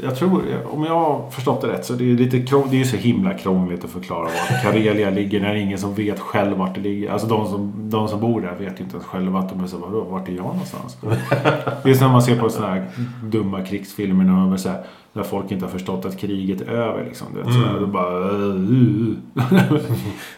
Jag 0.04 0.16
tror, 0.16 0.44
om 0.72 0.84
jag 0.84 0.94
har 0.94 1.30
förstått 1.30 1.62
det 1.62 1.68
rätt, 1.68 1.86
så 1.86 1.94
det 1.94 2.12
är 2.12 2.16
lite 2.16 2.42
krång, 2.42 2.68
det 2.72 2.82
är 2.82 2.86
så 2.86 2.98
himla 2.98 3.34
krångligt 3.34 3.84
att 3.84 3.90
förklara 3.90 4.24
var 4.24 4.62
Karelia 4.64 5.10
ligger 5.10 5.42
när 5.42 5.56
ingen 5.56 5.78
som 5.78 5.94
vet 5.94 6.20
själv 6.20 6.58
vart 6.58 6.76
det 6.76 6.82
ligger. 6.82 7.12
Alltså 7.12 7.28
de 7.28 7.48
som, 7.48 7.74
de 7.90 8.08
som 8.08 8.20
bor 8.20 8.42
där 8.42 8.56
vet 8.60 8.80
ju 8.80 8.84
inte 8.84 8.96
ens 8.96 9.06
själva 9.06 9.40
att 9.40 9.50
de 9.50 9.64
är 9.64 9.68
så, 9.68 9.78
vadå, 9.78 10.04
vart 10.04 10.28
är 10.30 10.34
jag 10.34 10.46
någonstans? 10.46 10.98
Det 11.84 11.90
är 11.90 11.94
som 11.94 12.06
när 12.06 12.12
man 12.12 12.22
ser 12.22 12.40
på 12.40 12.50
sådana 12.50 12.74
här 12.74 12.86
dumma 13.24 13.62
krigsfilmer 13.62 14.24
när, 14.24 14.34
man 14.34 14.60
så 14.60 14.70
här, 14.70 14.84
där 15.18 15.24
folk 15.24 15.52
inte 15.52 15.66
har 15.66 15.72
förstått 15.72 16.06
att 16.06 16.18
kriget 16.20 16.62
är 16.62 16.72
över. 16.72 17.04
Liksom, 17.06 17.28
du 17.34 17.40
vet, 17.44 17.54
så 17.54 17.60
Mm. 17.60 17.80
då 17.82 17.88
bara... 17.88 18.20
Uh, 18.20 18.56
uh. 18.56 19.14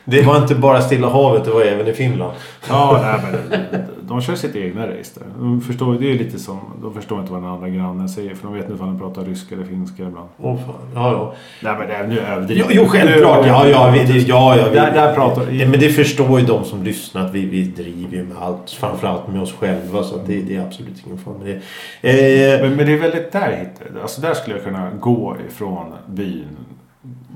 Det 0.05 0.21
var 0.21 0.38
inte 0.38 0.55
bara 0.55 0.81
Stilla 0.81 1.09
havet, 1.09 1.45
det 1.45 1.51
var 1.51 1.62
även 1.62 1.88
i 1.88 1.93
Finland. 1.93 2.33
Ja, 2.69 3.00
nej, 3.03 3.31
men 3.71 3.81
de 4.01 4.21
kör 4.21 4.36
sitt 4.36 4.55
egna 4.55 4.88
race 4.88 5.19
där. 5.19 5.27
De 5.39 5.62
förstår, 5.62 5.93
det 5.93 6.12
är 6.12 6.17
lite 6.17 6.39
som, 6.39 6.59
de 6.81 6.93
förstår 6.93 7.19
inte 7.19 7.31
vad 7.31 7.41
den 7.41 7.50
andra 7.50 7.69
grannen 7.69 8.09
säger 8.09 8.36
för 8.36 8.43
de 8.48 8.53
vet 8.53 8.69
inte 8.69 8.83
om 8.83 8.89
de 8.89 9.00
pratar 9.00 9.25
ryska 9.25 9.55
eller 9.55 9.65
finska 9.65 10.03
ibland. 10.03 10.27
Åh 10.38 10.57
fan. 10.65 10.75
Ja, 10.95 11.12
ja. 11.12 11.33
Nej 11.63 11.75
men 11.79 11.88
det 11.88 11.93
är, 11.93 12.07
nu 12.07 12.19
överdriver 12.19 12.62
Jo, 12.69 12.81
jo 12.83 12.86
självklart. 12.89 13.45
Ja, 13.48 13.67
ja, 13.67 13.91
vi, 13.93 14.13
det, 14.13 14.19
ja, 14.19 14.57
ja, 14.57 14.65
vi, 14.69 14.75
Där- 14.75 14.91
där 14.93 15.13
pratar- 15.15 15.51
Ja, 15.51 15.67
Men 15.67 15.79
det 15.79 15.89
förstår 15.89 16.39
ju 16.39 16.45
de 16.45 16.63
som 16.63 16.83
lyssnar 16.83 17.25
att 17.25 17.33
vi, 17.33 17.45
vi 17.45 17.63
driver 17.63 18.17
ju 18.17 18.24
med 18.24 18.38
allt. 18.41 18.69
Framförallt 18.71 19.27
med 19.27 19.41
oss 19.41 19.53
själva. 19.53 20.03
Så 20.03 20.17
det, 20.27 20.41
det 20.41 20.55
är 20.55 20.62
absolut 20.65 21.03
ingen 21.05 21.17
fara 21.17 21.36
med 21.38 21.62
det. 22.01 22.55
Eh, 22.55 22.62
Men, 22.62 22.75
men 22.75 22.86
det 22.86 22.93
är 22.93 22.98
väldigt 22.98 23.31
där 23.31 23.51
hittar 23.51 24.01
Alltså 24.01 24.21
där 24.21 24.33
skulle 24.33 24.55
jag 24.55 24.63
kunna 24.69 24.91
gå 24.99 25.35
ifrån 25.47 25.93
byn. 26.07 26.57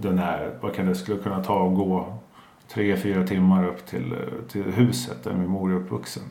Den 0.01 0.17
här, 0.17 0.51
vad 0.61 0.75
kan 0.75 0.85
det 0.85 0.95
skulle 0.95 1.17
kunna 1.17 1.43
ta 1.43 1.53
och 1.53 1.75
gå 1.75 2.05
tre, 2.73 2.97
fyra 2.97 3.27
timmar 3.27 3.67
upp 3.67 3.85
till, 3.85 4.13
till 4.51 4.63
huset 4.63 5.23
där 5.23 5.33
min 5.33 5.47
mor 5.47 5.71
är 5.71 5.75
uppvuxen. 5.75 6.23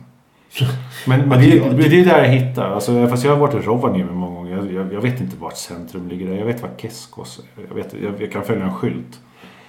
Men, 1.07 1.29
men 1.29 1.41
det, 1.41 1.59
det, 1.59 1.89
det 1.89 2.01
är 2.01 2.05
där 2.05 2.25
jag 2.25 2.29
hittar. 2.29 2.71
Alltså, 2.71 3.07
fast 3.07 3.25
jag 3.25 3.33
har 3.33 3.39
varit 3.39 3.55
i 3.55 3.59
Rovaniemi 3.59 4.13
många 4.13 4.35
gånger. 4.35 4.57
Jag, 4.57 4.73
jag, 4.73 4.93
jag 4.93 5.01
vet 5.01 5.21
inte 5.21 5.37
vart 5.37 5.57
centrum 5.57 6.09
ligger 6.09 6.27
där. 6.27 6.37
Jag 6.37 6.47
vet 6.47 6.63
vad 6.63 6.71
Keskos 6.77 7.39
är. 7.57 7.63
Jag, 7.69 7.75
vet, 7.75 7.95
jag, 8.03 8.13
jag 8.19 8.33
kan 8.33 8.43
följa 8.43 8.65
en 8.65 8.75
skylt. 8.75 9.21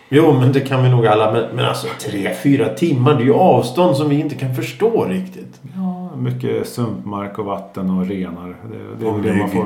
jo, 0.10 0.34
men 0.40 0.52
det 0.52 0.60
kan 0.60 0.84
vi 0.84 0.90
nog 0.90 1.08
alla. 1.08 1.32
Men, 1.32 1.56
men 1.56 1.66
alltså 1.66 1.88
tre, 2.00 2.34
fyra 2.44 2.70
timmar. 2.70 3.16
Det 3.16 3.24
är 3.24 3.26
ju 3.26 3.34
avstånd 3.34 3.96
som 3.98 4.10
vi 4.10 4.20
inte 4.20 4.36
kan 4.36 4.56
förstå 4.56 5.06
riktigt. 5.06 5.62
Ja, 5.76 6.16
mycket 6.16 6.68
sumpmark 6.68 7.40
och 7.40 7.46
vatten 7.46 7.90
och 7.90 8.06
renar. 8.08 8.56
Det, 8.72 8.78
det 9.00 9.06
är 9.06 9.14
Och 9.14 9.22
det 9.22 9.34
man 9.34 9.50
får. 9.50 9.66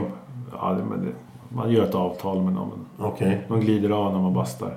Ja, 0.52 0.74
det, 0.74 0.84
men 0.84 1.06
det, 1.06 1.12
man 1.50 1.72
gör 1.72 1.84
ett 1.84 1.96
avtal 1.96 2.42
med 2.42 2.54
dem. 2.54 2.72
Okej. 3.00 3.42
De 3.48 3.60
glider 3.60 3.90
av 3.90 4.14
när 4.14 4.20
man 4.20 4.34
bastar. 4.34 4.74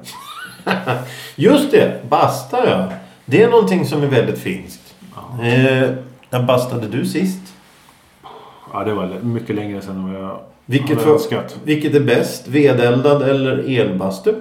Just 1.36 1.70
det. 1.70 2.08
Basta 2.08 2.70
ja. 2.70 2.92
Det 3.24 3.42
är 3.42 3.50
någonting 3.50 3.86
som 3.86 4.02
är 4.02 4.06
väldigt 4.06 4.38
finskt. 4.38 4.94
Ja. 5.14 5.44
Eh, 5.44 5.90
när 6.30 6.42
bastade 6.42 6.88
du 6.88 7.06
sist? 7.06 7.40
Ja, 8.72 8.84
det 8.84 8.94
var 8.94 9.06
mycket 9.22 9.56
längre 9.56 9.80
sedan 9.80 9.96
än 9.96 10.12
vad 10.12 10.22
jag 10.22 10.40
Vilket, 10.64 11.00
för, 11.00 11.18
vilket 11.64 11.94
är 11.94 12.00
bäst? 12.00 12.48
Vedeldad 12.48 13.22
eller 13.22 13.80
elbastu? 13.80 14.34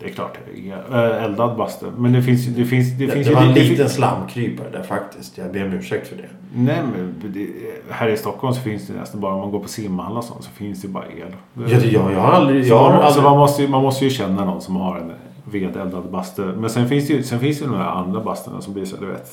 Det 0.00 0.06
är 0.06 0.10
klart 0.10 0.38
det 0.54 0.70
är 0.70 1.16
äh, 1.16 1.24
eldad 1.24 1.56
bastu. 1.56 1.86
Men 1.96 2.12
det 2.12 2.22
finns 2.22 2.46
det 2.46 2.64
finns 2.64 2.98
det, 2.98 3.06
Det, 3.06 3.12
finns 3.12 3.26
det 3.26 3.32
ju 3.32 3.36
var 3.36 3.42
en 3.42 3.52
liten 3.52 3.76
finns, 3.76 3.94
slamkrypare 3.94 4.70
där 4.70 4.82
faktiskt. 4.82 5.38
Jag 5.38 5.52
ber 5.52 5.64
om 5.64 5.72
ursäkt 5.72 6.08
för 6.08 6.16
det. 6.16 6.28
Nej 6.54 6.82
men 6.92 7.14
det, 7.32 7.48
här 7.90 8.08
i 8.08 8.16
Stockholm 8.16 8.54
så 8.54 8.60
finns 8.60 8.86
det 8.86 8.94
nästan 8.94 9.20
bara 9.20 9.34
om 9.34 9.40
man 9.40 9.50
går 9.50 9.60
på 9.60 9.68
simhall 9.68 10.16
och 10.16 10.24
sånt 10.24 10.44
så 10.44 10.50
finns 10.50 10.82
det 10.82 10.88
bara 10.88 11.04
el. 11.06 11.34
Ja, 11.54 11.78
det, 11.78 11.86
jag, 11.86 12.12
jag 12.12 12.20
har 12.20 12.32
aldrig... 12.32 12.66
Jag 12.66 12.78
har 12.78 12.90
man, 12.90 13.00
så 13.00 13.06
aldrig 13.06 13.24
man, 13.24 13.38
måste 13.38 13.62
ju, 13.62 13.68
man 13.68 13.82
måste 13.82 14.04
ju 14.04 14.10
känna 14.10 14.44
någon 14.44 14.60
som 14.60 14.76
har 14.76 14.96
en 14.96 15.12
vedeldad 15.50 16.10
bastu. 16.10 16.42
Men 16.42 16.70
sen 16.70 16.88
finns 16.88 17.06
det 17.08 17.12
ju 17.12 17.22
sen 17.22 17.40
finns 17.40 17.58
det 17.58 17.64
ju 17.64 17.70
de 17.70 17.76
här 17.76 17.90
andra 17.90 18.20
basturna 18.20 18.60
som 18.60 18.72
blir 18.72 18.84
så 18.84 18.96
du 18.96 19.06
vet 19.06 19.30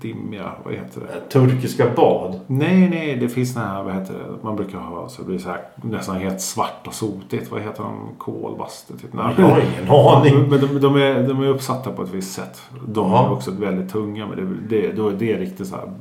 dimmiga. 0.00 0.52
Vad 0.64 0.74
heter 0.74 1.00
det? 1.00 1.20
turkiska 1.30 1.90
bad. 1.96 2.40
Nej, 2.46 2.88
nej, 2.88 3.16
det 3.16 3.28
finns 3.28 3.52
såna 3.52 3.66
här, 3.66 3.82
vad 3.82 3.94
heter 3.94 4.14
det, 4.14 4.44
man 4.44 4.56
brukar 4.56 4.78
ha 4.78 5.08
så 5.08 5.22
det 5.22 5.28
blir 5.28 5.38
så 5.38 5.48
här 5.48 5.60
nästan 5.76 6.16
helt 6.16 6.40
svart 6.40 6.86
och 6.86 6.94
sotigt. 6.94 7.50
Vad 7.50 7.60
heter 7.60 7.82
de? 7.82 8.08
Kolbastu? 8.18 8.94
Typ. 8.98 9.12
Nej, 9.12 9.34
Jag 9.38 9.44
har 9.44 9.60
ingen 9.60 9.90
aning. 9.90 10.48
Men 10.48 10.60
de, 10.60 10.80
de, 10.80 10.96
är, 10.96 11.28
de 11.28 11.42
är 11.42 11.46
uppsatta 11.46 11.92
på 11.92 12.02
ett 12.02 12.10
visst 12.14 12.32
sätt. 12.32 12.62
De 12.88 13.12
är 13.12 13.32
också 13.32 13.50
väldigt 13.50 13.92
tunga. 13.92 14.26
Men 14.26 14.36
det, 14.68 14.76
det, 14.76 14.92
då 14.92 15.08
är 15.08 15.12
det 15.12 15.38
riktigt 15.38 15.66
så 15.66 15.76
här 15.76 15.92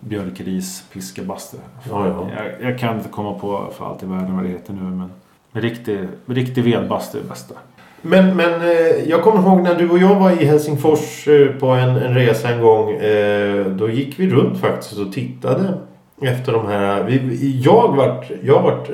björkris 0.00 0.84
piskebastu. 0.92 1.56
Ja, 1.90 2.06
ja. 2.06 2.28
Jag, 2.36 2.70
jag 2.70 2.78
kan 2.78 2.96
inte 2.96 3.08
komma 3.08 3.34
på 3.34 3.68
för 3.72 3.86
allt 3.86 4.02
i 4.02 4.06
världen 4.06 4.36
vad 4.36 4.44
det 4.44 4.50
heter 4.50 4.72
nu. 4.72 4.80
Men 4.82 5.10
riktig, 5.60 6.08
riktig 6.26 6.64
vedbastu 6.64 7.18
är 7.18 7.22
det 7.22 7.28
bästa. 7.28 7.54
Men, 8.02 8.36
men 8.36 8.60
eh, 8.60 9.08
jag 9.08 9.22
kommer 9.22 9.42
ihåg 9.42 9.62
när 9.62 9.74
du 9.74 9.90
och 9.90 9.98
jag 9.98 10.14
var 10.14 10.30
i 10.30 10.44
Helsingfors 10.44 11.28
eh, 11.28 11.48
på 11.48 11.66
en, 11.66 11.96
en 11.96 12.14
resa 12.14 12.48
en 12.48 12.60
gång. 12.60 12.94
Eh, 12.94 13.66
då 13.66 13.90
gick 13.90 14.18
vi 14.18 14.30
runt 14.30 14.60
faktiskt 14.60 14.98
och 14.98 15.12
tittade 15.12 15.74
efter 16.22 16.52
de 16.52 16.66
här. 16.66 17.04
Vi, 17.04 17.60
jag 17.64 17.96
vart, 17.96 18.30
jag 18.42 18.62
vart 18.62 18.88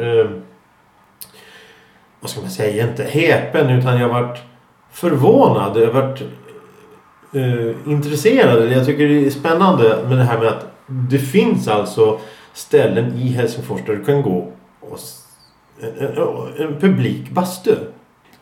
vad 2.25 2.30
ska 2.30 2.40
man 2.40 2.50
säga, 2.50 2.88
inte 2.88 3.04
häpen 3.04 3.71
utan 3.71 4.00
jag 4.00 4.09
vart 4.09 4.42
förvånad. 4.90 5.76
Jag 5.76 5.92
vart 5.92 6.21
eh, 7.35 7.92
intresserad. 7.92 8.73
Jag 8.73 8.87
tycker 8.87 9.09
det 9.09 9.26
är 9.26 9.30
spännande 9.30 9.99
med 10.09 10.18
det 10.18 10.25
här 10.25 10.38
med 10.38 10.49
att 10.49 10.66
det 10.87 11.18
finns 11.18 11.68
alltså 11.68 12.18
ställen 12.52 13.12
i 13.14 13.28
Helsingfors 13.28 13.80
där 13.87 13.97
du 13.97 14.04
kan 14.04 14.23
gå 14.23 14.52
och 14.80 14.99
en, 15.81 16.07
en, 16.07 16.66
en 16.66 16.81
publik 16.81 17.31
bastu. 17.31 17.75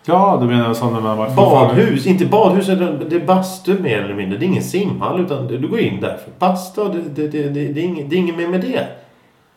Ja, 0.05 0.39
du 0.41 0.47
menar 0.47 0.75
sådana 0.75 1.01
man 1.01 1.19
varit 1.19 1.37
Badhus, 1.37 2.07
inte 2.07 2.27
badhus, 2.27 2.67
det 2.67 3.17
är 3.17 3.27
bastu 3.27 3.79
mer 3.83 4.03
eller 4.03 4.15
mindre. 4.15 4.39
Det 4.39 4.45
är 4.45 4.49
ingen 4.49 4.62
simhall 4.62 5.21
utan 5.21 5.47
du 5.47 5.69
går 5.69 5.79
in 5.79 6.01
där 6.01 6.17
för 6.17 6.31
basta 6.39 6.83
och 6.83 6.95
det, 6.95 7.01
det, 7.01 7.29
det, 7.29 7.49
det, 7.49 7.69
det, 7.73 7.81
är 7.81 7.85
inget, 7.85 8.11
det 8.11 8.17
är 8.17 8.19
inget 8.19 8.37
mer 8.37 8.49
med 8.49 8.61
det. 8.61 8.87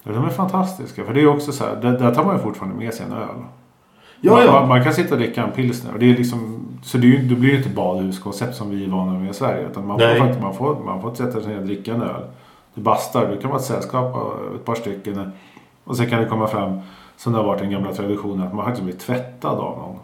Ja, 0.03 0.11
de 0.11 0.25
är 0.25 0.29
fantastiska. 0.29 1.03
För 1.03 1.13
det 1.13 1.21
är 1.21 1.27
också 1.27 1.51
så 1.51 1.63
här, 1.63 1.75
där, 1.75 1.91
där 1.99 2.15
tar 2.15 2.23
man 2.23 2.35
ju 2.35 2.41
fortfarande 2.41 2.77
med 2.77 2.93
sig 2.93 3.05
en 3.05 3.11
öl. 3.11 3.27
Ja, 4.21 4.31
man, 4.31 4.45
ja. 4.45 4.51
Man, 4.51 4.67
man 4.67 4.83
kan 4.83 4.93
sitta 4.93 5.13
och 5.13 5.19
dricka 5.19 5.43
en 5.43 5.51
pilsner. 5.51 5.93
Och 5.93 5.99
det 5.99 6.11
är 6.11 6.17
liksom, 6.17 6.67
så 6.83 6.97
det, 6.97 7.07
är 7.07 7.19
det 7.19 7.35
blir 7.35 7.49
ju 7.49 7.57
inte 7.57 7.69
badhuskoncept 7.69 8.55
som 8.55 8.69
vi 8.69 8.85
är 8.85 8.89
vana 8.89 9.19
med 9.19 9.29
i 9.29 9.33
Sverige. 9.33 9.67
Utan 9.71 9.87
man, 9.87 9.99
får, 9.99 10.15
faktiskt, 10.15 10.41
man, 10.41 10.53
får, 10.53 10.79
man 10.85 11.01
får 11.01 11.15
sätta 11.15 11.41
sig 11.41 11.51
ner 11.51 11.59
och 11.59 11.65
dricka 11.65 11.93
en 11.93 12.01
öl. 12.01 12.21
Du 12.73 12.81
bastar, 12.81 13.27
du 13.27 13.37
kan 13.37 13.49
vara 13.49 13.59
ett 13.59 13.65
sällskap 13.65 14.15
av 14.15 14.55
ett 14.55 14.65
par 14.65 14.75
stycken. 14.75 15.31
Och 15.83 15.97
sen 15.97 16.09
kan 16.09 16.21
det 16.21 16.25
komma 16.25 16.47
fram, 16.47 16.79
som 17.17 17.33
det 17.33 17.39
har 17.39 17.45
varit 17.45 17.61
en 17.61 17.71
gamla 17.71 17.93
tradition, 17.93 18.41
att 18.43 18.53
man 18.53 18.65
faktiskt 18.65 18.85
blir 18.85 18.95
tvättad 18.95 19.51
av 19.59 19.77
någon. 19.77 19.95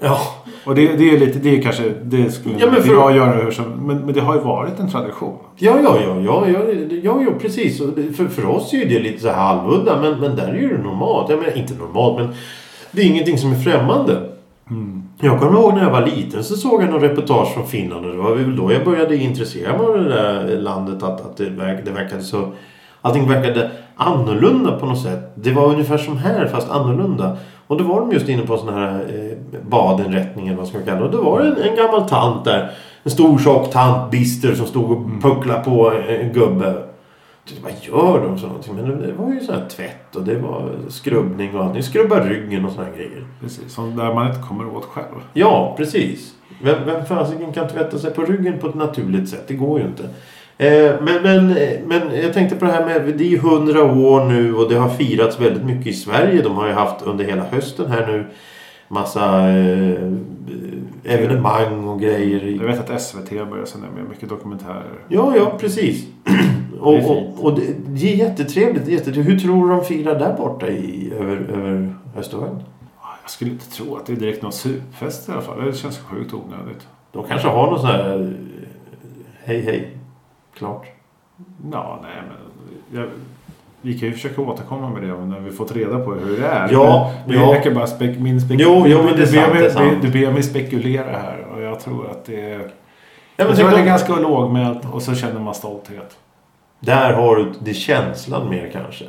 Ja, 0.00 0.18
Och 0.66 0.74
det, 0.74 0.96
det 0.96 1.10
är 1.14 1.18
lite, 1.20 1.38
det 1.38 1.58
är 1.58 1.62
kanske, 1.62 1.82
det 2.02 2.30
skulle 2.30 2.54
Ja, 2.58 2.66
men 2.72 2.82
för- 2.82 2.92
jag 2.92 3.16
göra 3.16 3.32
hur 3.32 3.50
som, 3.50 3.64
men, 3.64 3.96
men 3.98 4.14
det 4.14 4.20
har 4.20 4.34
ju 4.34 4.40
varit 4.40 4.78
en 4.80 4.90
tradition. 4.90 5.36
ja, 5.56 5.76
ja, 5.84 5.96
ja, 6.06 6.20
ja, 6.20 6.44
ja, 6.48 6.58
ja, 7.02 7.22
ja 7.22 7.30
precis. 7.40 7.80
Och 7.80 7.88
det- 7.96 8.12
För, 8.12 8.26
för 8.26 8.46
oss 8.46 8.74
är 8.74 8.84
det 8.88 8.98
lite 8.98 9.22
så 9.22 9.28
här 9.28 9.34
halvudda 9.34 10.00
men, 10.00 10.20
men 10.20 10.36
där 10.36 10.48
är 10.48 10.54
ju 10.60 10.76
det 10.76 10.82
normalt. 10.82 11.30
Jag 11.30 11.38
menar 11.38 11.56
inte 11.56 11.74
normalt 11.74 12.18
men 12.20 12.28
det 12.92 13.02
är 13.02 13.06
ingenting 13.06 13.38
som 13.38 13.52
är 13.52 13.56
främmande. 13.56 14.28
Jag 15.20 15.40
kommer 15.40 15.60
ihåg 15.60 15.74
när 15.74 15.82
jag 15.82 15.90
var 15.90 16.06
liten 16.06 16.44
så 16.44 16.54
såg 16.56 16.82
jag 16.82 16.90
någon 16.90 17.00
reportage 17.00 17.54
från 17.54 17.66
Finland 17.66 18.06
och 18.06 18.12
det 18.12 18.18
var 18.18 18.34
väl 18.34 18.56
då 18.56 18.72
jag 18.72 18.84
började 18.84 19.16
intressera 19.16 19.78
mig 19.78 19.86
av 19.86 19.98
det 19.98 20.08
där 20.08 20.56
landet 20.60 21.02
att, 21.02 21.20
att 21.20 21.36
det, 21.36 21.44
verk, 21.50 21.84
det 21.84 21.90
verkade 21.90 22.22
så 22.22 22.52
Allting 23.02 23.28
verkade 23.28 23.70
annorlunda 23.98 24.78
på 24.78 24.86
något 24.86 25.02
sätt. 25.02 25.32
Det 25.34 25.52
var 25.52 25.66
ungefär 25.66 25.98
som 25.98 26.16
här 26.16 26.46
fast 26.46 26.70
annorlunda. 26.70 27.36
Och 27.66 27.78
då 27.78 27.84
var 27.84 28.00
de 28.00 28.12
just 28.12 28.28
inne 28.28 28.42
på 28.42 28.56
sådana 28.56 28.78
här 28.78 29.00
eh, 29.08 29.60
badinrättningar 29.68 30.52
eller 30.52 30.58
vad 30.58 30.68
ska 30.68 30.78
man 30.78 30.86
kalla 30.86 31.00
det. 31.00 31.04
Och 31.04 31.12
då 31.12 31.22
var 31.22 31.42
det 31.42 31.48
en, 31.48 31.70
en 31.70 31.76
gammal 31.76 32.08
tant 32.08 32.44
där. 32.44 32.70
En 33.02 33.10
stor 33.10 33.38
tjock 33.38 33.70
tant, 33.70 34.10
bister, 34.10 34.54
som 34.54 34.66
stod 34.66 34.90
och 34.90 35.22
pucklade 35.22 35.64
på 35.64 35.92
en 36.08 36.32
gubbe. 36.32 36.74
Vad 37.62 37.72
gör 37.80 38.24
de? 38.24 38.38
Så 38.38 38.46
någonting? 38.46 38.74
Men 38.76 39.02
det 39.02 39.12
var 39.12 39.32
ju 39.32 39.40
sån 39.40 39.54
här 39.54 39.68
tvätt 39.68 40.16
och 40.16 40.22
det 40.22 40.34
var 40.34 40.70
skrubbning 40.88 41.56
och 41.56 41.64
allt. 41.64 41.74
Ni 41.74 41.82
skrubbar 41.82 42.20
ryggen 42.20 42.64
och 42.64 42.72
såna 42.72 42.90
grejer. 42.90 43.26
Precis, 43.40 43.72
som 43.72 43.96
där 43.96 44.14
man 44.14 44.26
inte 44.26 44.48
kommer 44.48 44.76
åt 44.76 44.84
själv. 44.84 45.14
Ja, 45.32 45.74
precis. 45.76 46.34
Vem, 46.62 46.76
vem 46.86 47.06
fasiken 47.06 47.52
kan 47.52 47.68
tvätta 47.68 47.98
sig 47.98 48.14
på 48.14 48.22
ryggen 48.22 48.58
på 48.58 48.68
ett 48.68 48.74
naturligt 48.74 49.28
sätt? 49.28 49.44
Det 49.48 49.54
går 49.54 49.80
ju 49.80 49.86
inte. 49.86 50.08
Eh, 50.60 50.94
men, 51.00 51.22
men, 51.22 51.54
men 51.86 52.20
jag 52.22 52.32
tänkte 52.32 52.56
på 52.56 52.64
det 52.64 52.70
här 52.70 52.84
med, 52.86 53.18
det 53.18 53.24
är 53.24 53.28
ju 53.28 53.38
hundra 53.38 53.84
år 53.84 54.24
nu 54.24 54.54
och 54.54 54.68
det 54.68 54.76
har 54.76 54.88
firats 54.88 55.40
väldigt 55.40 55.64
mycket 55.64 55.86
i 55.86 55.92
Sverige. 55.92 56.42
De 56.42 56.56
har 56.56 56.66
ju 56.66 56.72
haft 56.72 57.02
under 57.02 57.24
hela 57.24 57.44
hösten 57.44 57.90
här 57.90 58.06
nu 58.06 58.26
massa 58.88 59.48
eh, 59.48 60.12
evenemang 61.04 61.84
och 61.88 62.00
grejer. 62.00 62.44
Jag 62.60 62.66
vet 62.66 62.90
att 62.90 63.02
SVT 63.02 63.30
börjar 63.30 63.64
sända 63.64 63.86
med 63.96 64.08
mycket 64.08 64.28
dokumentärer. 64.28 64.98
Ja, 65.08 65.36
ja, 65.36 65.52
precis. 65.60 66.06
och, 66.80 66.92
Det 66.92 66.98
är 66.98 67.10
och, 67.10 67.44
och 67.44 67.60
det, 67.60 67.66
det 67.86 68.12
är 68.12 68.16
jättetrevligt. 68.16 68.88
jättetrevligt. 68.88 69.32
Hur 69.34 69.38
tror 69.38 69.68
du 69.68 69.74
de 69.74 69.84
firar 69.84 70.18
där 70.18 70.36
borta 70.36 70.68
i, 70.68 71.12
över, 71.20 71.36
över 71.36 71.94
Östersjön? 72.16 72.62
Jag 73.22 73.30
skulle 73.30 73.50
inte 73.50 73.70
tro 73.70 73.96
att 73.96 74.06
det 74.06 74.12
är 74.12 74.16
direkt 74.16 74.42
någon 74.42 74.52
superfest 74.52 75.28
i 75.28 75.32
alla 75.32 75.40
fall. 75.40 75.64
Det 75.66 75.72
känns 75.72 75.98
sjukt 75.98 76.34
onödigt. 76.34 76.86
De 77.12 77.24
kanske 77.28 77.48
har 77.48 77.70
någon 77.70 77.78
sån 77.80 77.88
här 77.88 78.20
eh, 78.20 78.28
hej 79.44 79.60
hej, 79.60 79.97
klart. 80.58 80.86
Ja, 81.72 82.00
nej 82.02 82.22
men... 82.28 83.00
Jag, 83.00 83.08
vi 83.80 83.98
kan 83.98 84.08
ju 84.08 84.14
försöka 84.14 84.42
återkomma 84.42 84.90
med 84.90 85.02
det 85.02 85.24
när 85.24 85.40
vi 85.40 85.50
fått 85.50 85.76
reda 85.76 85.98
på 85.98 86.14
hur 86.14 86.40
det 86.40 86.46
är. 86.46 86.72
Ja, 86.72 87.14
men, 87.26 87.36
ja. 87.36 87.54
Jag 87.54 87.62
kan 87.62 87.74
bara 87.74 87.86
spek, 87.86 88.18
min 88.18 88.40
spek, 88.40 88.60
Jo, 88.60 88.84
jo, 88.86 89.02
men 89.02 89.16
det 89.16 89.24
du, 89.24 89.32
ber 89.32 89.54
mig. 89.54 89.98
Du 90.02 90.08
ber 90.10 90.32
mig 90.32 90.42
spekulera 90.42 91.18
här 91.18 91.46
och 91.54 91.62
jag 91.62 91.80
tror 91.80 92.10
att 92.10 92.24
det 92.24 92.40
är... 92.40 92.58
Ja, 93.36 93.44
jag 93.44 93.56
tror 93.56 93.68
att 93.68 93.74
det 93.74 93.80
är 93.80 93.86
ganska 93.86 94.16
lågmält 94.16 94.78
och 94.92 95.02
så 95.02 95.14
känner 95.14 95.40
man 95.40 95.54
stolthet. 95.54 96.16
Där 96.80 97.12
har 97.12 97.36
du 97.36 97.52
det 97.60 97.74
känslan 97.74 98.50
mer 98.50 98.70
kanske. 98.72 99.04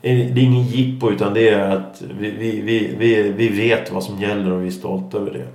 Det 0.00 0.08
är 0.10 0.38
ingen 0.38 0.62
jippo 0.62 1.10
utan 1.10 1.34
det 1.34 1.48
är 1.48 1.70
att 1.70 2.02
vi, 2.18 2.30
vi, 2.30 2.60
vi, 2.60 2.94
vi, 2.98 3.32
vi 3.32 3.48
vet 3.48 3.92
vad 3.92 4.04
som 4.04 4.18
gäller 4.18 4.52
och 4.52 4.62
vi 4.62 4.66
är 4.66 4.70
stolta 4.70 5.18
över 5.18 5.30
det. 5.30 5.46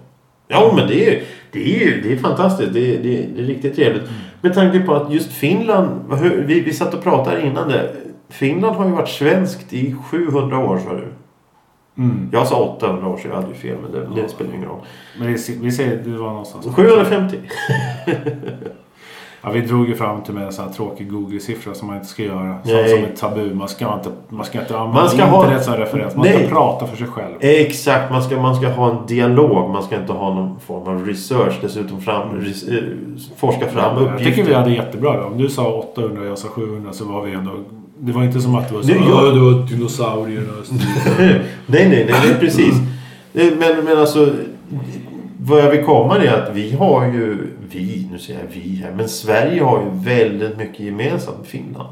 Ja 0.47 0.73
men 0.75 0.87
det 0.87 1.09
är, 1.09 1.23
det 1.51 1.83
är, 1.83 2.01
det 2.01 2.13
är 2.13 2.17
fantastiskt. 2.17 2.73
Det 2.73 2.95
är, 2.95 3.03
det, 3.03 3.23
är, 3.23 3.27
det 3.35 3.41
är 3.41 3.45
riktigt 3.45 3.75
trevligt. 3.75 4.03
Med 4.41 4.53
tanke 4.53 4.79
på 4.79 4.95
att 4.95 5.13
just 5.13 5.31
Finland, 5.31 6.13
vi, 6.21 6.59
vi 6.59 6.73
satt 6.73 6.93
och 6.93 7.03
pratade 7.03 7.41
innan 7.41 7.67
det. 7.67 7.91
Finland 8.29 8.75
har 8.75 8.85
ju 8.85 8.91
varit 8.91 9.09
svenskt 9.09 9.73
i 9.73 9.95
700 10.11 10.59
år 10.59 10.77
sa 10.77 10.93
du. 10.93 11.07
Mm. 11.97 12.29
Jag 12.31 12.47
sa 12.47 12.75
800 12.77 13.07
år 13.07 13.17
så 13.17 13.27
jag 13.27 13.35
hade 13.35 13.47
ju 13.47 13.53
fel 13.53 13.77
men 13.81 13.91
det, 13.91 14.21
det 14.21 14.29
spelar 14.29 14.53
ingen 14.53 14.69
roll. 14.69 14.81
Men 15.19 15.27
det, 15.27 15.49
vi 15.61 15.71
säger 15.71 16.03
det 16.03 16.17
var 16.17 16.29
någonstans... 16.29 16.75
750. 16.75 17.37
Ja, 19.45 19.51
vi 19.51 19.61
drog 19.61 19.87
ju 19.87 19.95
fram 19.95 20.21
till 20.21 20.33
med 20.33 20.43
en 20.45 20.53
sån 20.53 20.65
här 20.65 20.71
tråkig 20.73 21.11
Google-siffra 21.11 21.73
som 21.73 21.87
man 21.87 21.95
inte 21.97 22.07
ska 22.09 22.23
göra. 22.23 22.57
Som, 22.63 22.73
Nej. 22.73 22.89
som 22.89 23.03
ett 23.03 23.15
tabu. 23.19 23.53
Man 23.53 23.67
ska 23.69 23.93
inte, 23.93 24.09
man 24.29 24.45
ska 24.45 24.59
inte 24.59 24.77
använda 24.77 25.01
Man 25.01 25.09
ska 25.09 25.23
ha- 25.25 25.41
internet 25.43 25.63
som 25.65 25.73
referens. 25.73 26.15
Man 26.15 26.25
Nej. 26.25 26.37
ska 26.39 26.47
prata 26.55 26.87
för 26.87 26.97
sig 26.97 27.07
själv. 27.07 27.33
Exakt, 27.39 28.11
man 28.11 28.23
ska, 28.23 28.41
man 28.41 28.55
ska 28.55 28.67
ha 28.69 28.89
en 28.91 29.05
dialog. 29.07 29.69
Man 29.69 29.83
ska 29.83 29.95
inte 29.95 30.13
ha 30.13 30.33
någon 30.33 30.59
form 30.59 30.87
av 30.87 31.05
research. 31.07 31.53
Dessutom 31.61 32.01
fram, 32.01 32.39
res, 32.41 32.63
eh, 32.67 32.75
forska 33.37 33.65
fram 33.67 34.03
jag 34.03 34.17
tycker 34.17 34.23
vi 34.25 34.31
uppgifter. 34.31 34.53
hade 34.53 34.71
jättebra 34.71 35.17
då. 35.17 35.23
Om 35.23 35.37
du 35.37 35.49
sa 35.49 35.67
800 35.73 36.21
och 36.21 36.27
jag 36.27 36.37
sa 36.37 36.47
700 36.47 36.93
så 36.93 37.05
var 37.05 37.21
vi 37.21 37.31
ändå... 37.33 37.51
Det 37.99 38.11
var 38.11 38.23
inte 38.23 38.41
som 38.41 38.55
att 38.55 38.69
det 38.69 38.75
var 38.75 38.81
så... 38.81 38.87
Nej, 38.87 39.01
Ja, 39.09 39.25
jag- 39.25 39.33
det 39.35 39.39
var 39.39 39.67
dinosaurierna. 39.67 40.53
nej, 41.19 41.41
nej, 41.67 41.89
nej, 41.89 42.05
nej, 42.09 42.35
precis. 42.39 42.73
Eh, 43.33 43.45
Men, 43.59 43.85
men 43.85 43.97
alltså, 43.97 44.29
vad 45.39 45.59
jag 45.59 45.71
vill 45.71 45.83
komma 45.85 46.17
är 46.17 46.33
att 46.33 46.55
vi 46.55 46.75
har 46.75 47.05
ju, 47.05 47.37
vi, 47.71 48.07
nu 48.11 48.19
säger 48.19 48.39
jag 48.39 48.47
vi 48.47 48.75
här, 48.75 48.91
men 48.91 49.09
Sverige 49.09 49.63
har 49.63 49.79
ju 49.79 49.89
väldigt 49.91 50.57
mycket 50.57 50.79
gemensamt 50.79 51.37
med 51.37 51.47
Finland. 51.47 51.89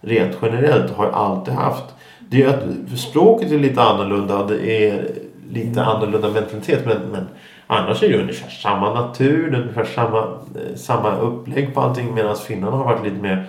Rent 0.00 0.36
generellt 0.42 0.92
har 0.92 1.06
ju 1.06 1.12
alltid 1.12 1.54
haft. 1.54 1.84
Det 2.28 2.36
är 2.36 2.40
ju 2.40 2.48
att 2.48 2.98
språket 2.98 3.52
är 3.52 3.58
lite 3.58 3.82
annorlunda, 3.82 4.46
det 4.46 4.88
är 4.88 5.08
lite 5.50 5.84
annorlunda 5.84 6.30
mentalitet, 6.30 6.86
men, 6.86 6.98
men 7.12 7.28
annars 7.66 8.02
är 8.02 8.08
det 8.08 8.18
ungefär 8.18 8.50
samma 8.50 8.94
natur, 8.94 9.50
det 9.50 9.56
är 9.56 9.60
ungefär 9.60 9.84
samma, 9.84 10.18
eh, 10.18 10.76
samma 10.76 11.16
upplägg 11.16 11.74
på 11.74 11.80
allting, 11.80 12.14
medan 12.14 12.36
finnarna 12.36 12.76
har 12.76 12.84
varit 12.84 13.04
lite 13.04 13.22
mer 13.22 13.46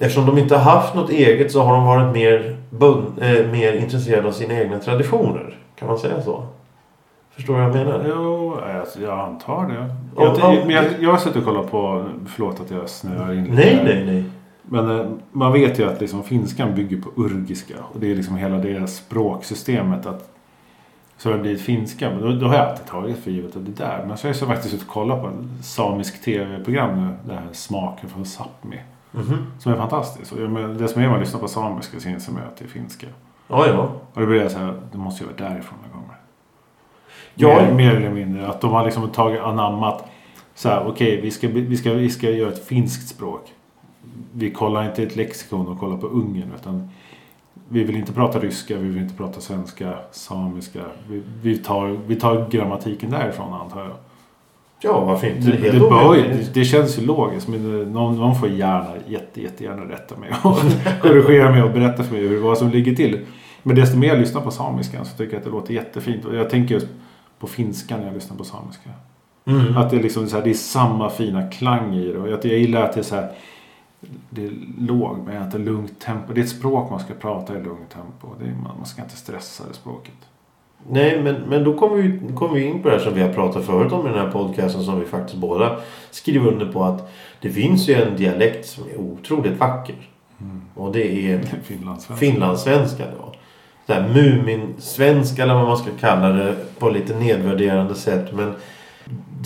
Eftersom 0.00 0.26
de 0.26 0.38
inte 0.38 0.56
har 0.56 0.72
haft 0.72 0.94
något 0.94 1.10
eget 1.10 1.52
så 1.52 1.62
har 1.62 1.72
de 1.72 1.84
varit 1.84 2.14
mer, 2.14 2.56
bund, 2.70 3.22
eh, 3.22 3.46
mer 3.46 3.72
intresserade 3.72 4.28
av 4.28 4.32
sina 4.32 4.54
egna 4.54 4.78
traditioner. 4.78 5.56
Kan 5.78 5.88
man 5.88 5.98
säga 5.98 6.22
så? 6.22 6.44
Förstår 7.38 7.54
du 7.54 7.60
vad 7.60 7.78
jag 7.78 7.86
menar? 7.86 8.04
Jo, 8.08 8.58
alltså, 8.80 9.02
jag 9.02 9.18
antar 9.18 9.66
det. 9.66 9.94
Ja, 10.16 10.24
Jag, 10.24 10.38
ja. 10.38 10.62
men 10.66 10.74
jag, 10.74 10.84
jag 11.00 11.10
har 11.10 11.18
suttit 11.18 11.36
och 11.36 11.44
kollat 11.44 11.70
på... 11.70 12.08
Förlåt 12.26 12.60
att 12.60 12.70
jag 12.70 12.88
snöar 12.88 13.32
in 13.32 13.44
lite 13.44 13.54
Nej, 13.54 13.80
nej, 13.84 14.06
nej. 14.06 14.24
Men 14.62 15.00
eh, 15.00 15.06
man 15.32 15.52
vet 15.52 15.78
ju 15.78 15.90
att 15.90 16.00
liksom 16.00 16.22
finskan 16.24 16.74
bygger 16.74 17.00
på 17.02 17.10
urgiska. 17.16 17.74
Och 17.92 18.00
det 18.00 18.10
är 18.10 18.16
liksom 18.16 18.36
hela 18.36 18.56
det 18.58 18.86
språksystemet. 18.86 20.06
att 20.06 20.30
Så 21.16 21.28
har 21.28 21.36
det 21.36 21.42
blivit 21.42 21.60
finska. 21.60 22.10
Men 22.10 22.22
då, 22.22 22.32
då 22.32 22.46
har 22.46 22.54
jag 22.54 22.68
alltid 22.68 22.86
tagit 22.86 23.18
för 23.18 23.30
givet 23.30 23.56
att 23.56 23.66
det 23.66 23.72
där. 23.72 24.04
Men 24.08 24.16
så 24.16 24.24
har 24.24 24.28
jag 24.28 24.36
så 24.36 24.46
faktiskt 24.46 24.74
ute 24.74 24.84
och 24.84 24.90
kollat 24.90 25.22
på 25.22 25.26
en 25.26 25.62
samisk 25.62 26.24
tv-program 26.24 27.06
nu. 27.06 27.12
Det 27.26 27.34
här 27.34 27.48
Smaken 27.52 28.08
från 28.10 28.24
Sápmi. 28.24 28.78
Mhm. 29.12 29.46
Som 29.58 29.72
är 29.72 29.76
fantastiskt. 29.76 30.32
Och 30.32 30.38
det 30.68 30.88
som 30.88 31.02
är 31.02 31.08
man 31.08 31.20
lyssnar 31.20 31.40
på 31.40 31.48
samiska 31.48 32.00
så 32.00 32.08
inser 32.08 32.32
man 32.32 32.42
att 32.42 32.56
det 32.56 32.64
är 32.64 32.68
finska. 32.68 33.06
Ja, 33.48 33.66
ja. 33.66 33.90
Och 34.12 34.20
då 34.20 34.26
blir 34.26 34.42
jag 34.42 34.50
så 34.50 34.58
här, 34.58 34.74
det 34.92 34.98
måste 34.98 35.24
ju 35.24 35.30
vara 35.30 35.50
därifrån. 35.50 35.78
Ja. 37.40 37.62
Mer, 37.62 37.72
mer 37.72 37.94
eller 37.94 38.10
mindre. 38.10 38.48
Att 38.48 38.60
de 38.60 38.70
har 38.70 38.84
liksom 38.84 39.08
tagit 39.08 39.40
anammat. 39.40 40.10
Så 40.54 40.68
här, 40.68 40.86
okej 40.86 41.20
vi, 41.20 41.30
ska, 41.30 41.48
vi, 41.48 41.76
ska, 41.76 41.92
vi 41.92 42.10
ska 42.10 42.30
göra 42.30 42.52
ett 42.52 42.66
finskt 42.66 43.08
språk. 43.08 43.52
Vi 44.32 44.50
kollar 44.50 44.84
inte 44.84 45.02
ett 45.02 45.16
lexikon 45.16 45.66
och 45.66 45.78
kollar 45.78 45.96
på 45.96 46.06
Ungern. 46.06 46.52
Utan 46.60 46.88
vi 47.68 47.84
vill 47.84 47.96
inte 47.96 48.12
prata 48.12 48.38
ryska, 48.38 48.76
vi 48.76 48.88
vill 48.88 49.02
inte 49.02 49.14
prata 49.14 49.40
svenska, 49.40 49.94
samiska. 50.12 50.80
Vi, 51.08 51.22
vi, 51.42 51.58
tar, 51.58 51.98
vi 52.06 52.16
tar 52.16 52.48
grammatiken 52.50 53.10
därifrån 53.10 53.52
antar 53.52 53.80
jag. 53.80 53.92
Ja, 54.80 55.00
varför 55.04 55.26
inte? 55.26 55.50
Det, 55.50 55.56
det, 55.56 55.70
helt 55.70 55.88
bör, 55.88 56.16
det, 56.16 56.54
det 56.54 56.64
känns 56.64 56.98
ju 56.98 57.06
logiskt. 57.06 57.48
Men 57.48 57.80
eh, 57.80 57.86
någon, 57.86 58.16
någon 58.16 58.34
får 58.34 58.48
gärna, 58.48 58.90
jätte, 59.06 59.42
jättegärna 59.42 59.82
rätta 59.82 60.16
mig 60.16 60.30
och 60.42 60.56
korrigera 61.02 61.50
mig 61.50 61.62
och 61.62 61.70
berätta 61.70 62.04
för 62.04 62.12
mig 62.12 62.28
hur, 62.28 62.40
vad 62.40 62.58
som 62.58 62.70
ligger 62.70 62.94
till. 62.94 63.26
Men 63.62 63.76
desto 63.76 63.98
mer 63.98 64.08
jag 64.08 64.18
lyssnar 64.18 64.40
på 64.40 64.50
samiskan 64.50 65.04
så 65.06 65.16
tycker 65.16 65.32
jag 65.32 65.38
att 65.38 65.44
det 65.44 65.50
låter 65.50 65.74
jättefint. 65.74 66.24
Och 66.24 66.34
jag 66.34 66.50
tänker 66.50 66.74
just 66.74 66.86
på 67.38 67.46
finska 67.46 67.96
när 67.96 68.04
jag 68.04 68.14
lyssnar 68.14 68.36
på 68.36 68.44
samiska. 68.44 68.90
Mm. 69.44 69.76
Att 69.76 69.90
det 69.90 69.96
är, 69.96 70.02
liksom 70.02 70.28
så 70.28 70.36
här, 70.36 70.44
det 70.44 70.50
är 70.50 70.54
samma 70.54 71.10
fina 71.10 71.50
klang 71.50 71.94
i 71.94 72.12
det. 72.12 72.18
Och 72.18 72.28
jag, 72.28 72.44
jag 72.44 72.58
gillar 72.58 72.82
att 72.82 72.92
det 72.92 73.00
är 73.00 73.04
så 73.04 73.14
här, 73.14 73.32
det 74.30 74.44
är 74.44 74.52
lågt 74.78 75.18
men 75.26 75.42
att 75.42 75.50
det 75.50 75.58
är 75.58 75.62
lugnt 75.62 76.00
tempo. 76.00 76.32
Det 76.32 76.40
är 76.40 76.44
ett 76.44 76.50
språk 76.50 76.90
man 76.90 77.00
ska 77.00 77.14
prata 77.14 77.58
i 77.58 77.62
lugnt 77.62 77.90
tempo. 77.90 78.28
Det 78.40 78.44
är, 78.44 78.54
man, 78.54 78.76
man 78.76 78.86
ska 78.86 79.02
inte 79.02 79.16
stressa 79.16 79.64
det 79.68 79.74
språket. 79.74 80.14
Nej, 80.90 81.22
men, 81.22 81.34
men 81.34 81.64
då 81.64 81.78
kommer 81.78 81.96
vi, 82.02 82.34
kommer 82.34 82.54
vi 82.54 82.64
in 82.64 82.82
på 82.82 82.88
det 82.88 82.94
här 82.94 83.04
som 83.04 83.14
vi 83.14 83.22
har 83.22 83.32
pratat 83.32 83.64
förut 83.64 83.92
om 83.92 84.06
i 84.06 84.10
den 84.10 84.18
här 84.18 84.30
podcasten 84.30 84.84
som 84.84 85.00
vi 85.00 85.06
faktiskt 85.06 85.38
båda 85.38 85.80
skriver 86.10 86.46
under 86.52 86.72
på 86.72 86.84
att 86.84 87.12
det 87.40 87.50
finns 87.50 87.88
ju 87.88 87.94
en 87.94 88.16
dialekt 88.16 88.66
som 88.66 88.84
är 88.84 88.96
otroligt 88.96 89.58
vacker. 89.58 89.96
Och 90.74 90.92
det 90.92 91.32
är 91.32 91.38
Finlandssvenska. 91.62 92.26
finlandssvenska 92.26 93.04
då. 93.18 93.34
Här 93.88 94.08
Muminsvenska 94.08 95.42
eller 95.42 95.54
vad 95.54 95.66
man 95.66 95.78
ska 95.78 95.90
kalla 96.00 96.28
det 96.28 96.54
på 96.78 96.90
lite 96.90 97.14
nedvärderande 97.14 97.94
sätt. 97.94 98.32
Men 98.32 98.54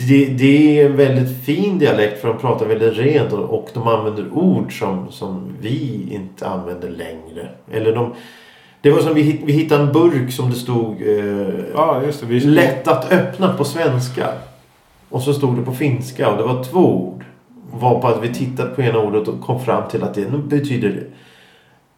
det, 0.09 0.27
det 0.27 0.81
är 0.81 0.87
en 0.87 0.97
väldigt 0.97 1.45
fin 1.45 1.79
dialekt 1.79 2.21
för 2.21 2.29
de 2.29 2.39
pratar 2.39 2.67
väldigt 2.67 2.97
rent 2.97 3.33
och, 3.33 3.51
och 3.51 3.69
de 3.75 3.89
använder 3.89 4.29
ord 4.33 4.79
som, 4.79 5.13
som 5.13 5.53
vi 5.61 6.09
inte 6.11 6.47
använder 6.47 6.91
längre. 6.91 7.49
Eller 7.73 7.95
de, 7.95 8.15
det 8.81 8.91
var 8.91 8.99
som 8.99 9.15
vi, 9.15 9.43
vi 9.45 9.53
hittade 9.53 9.83
en 9.83 9.93
burk 9.93 10.33
som 10.33 10.51
det 10.51 10.57
stod 10.57 11.03
eh, 11.03 11.65
Ja, 11.75 12.03
det. 12.21 12.27
Vi, 12.27 12.41
lätt 12.41 12.89
att 12.89 13.13
öppna 13.13 13.53
på 13.53 13.65
svenska. 13.65 14.29
Och 15.09 15.23
så 15.23 15.35
stod 15.35 15.57
det 15.57 15.63
på 15.63 15.73
finska 15.73 16.31
och 16.31 16.37
det 16.37 16.43
var 16.43 16.65
två 16.65 17.09
ord. 17.09 17.25
Var 17.73 18.01
på 18.01 18.09
att 18.09 18.23
vi 18.23 18.35
tittade 18.35 18.75
på 18.75 18.83
ena 18.83 18.99
ordet 18.99 19.29
och 19.29 19.41
kom 19.41 19.61
fram 19.65 19.89
till 19.89 20.03
att 20.03 20.15
det 20.15 20.31
betyder 20.31 21.07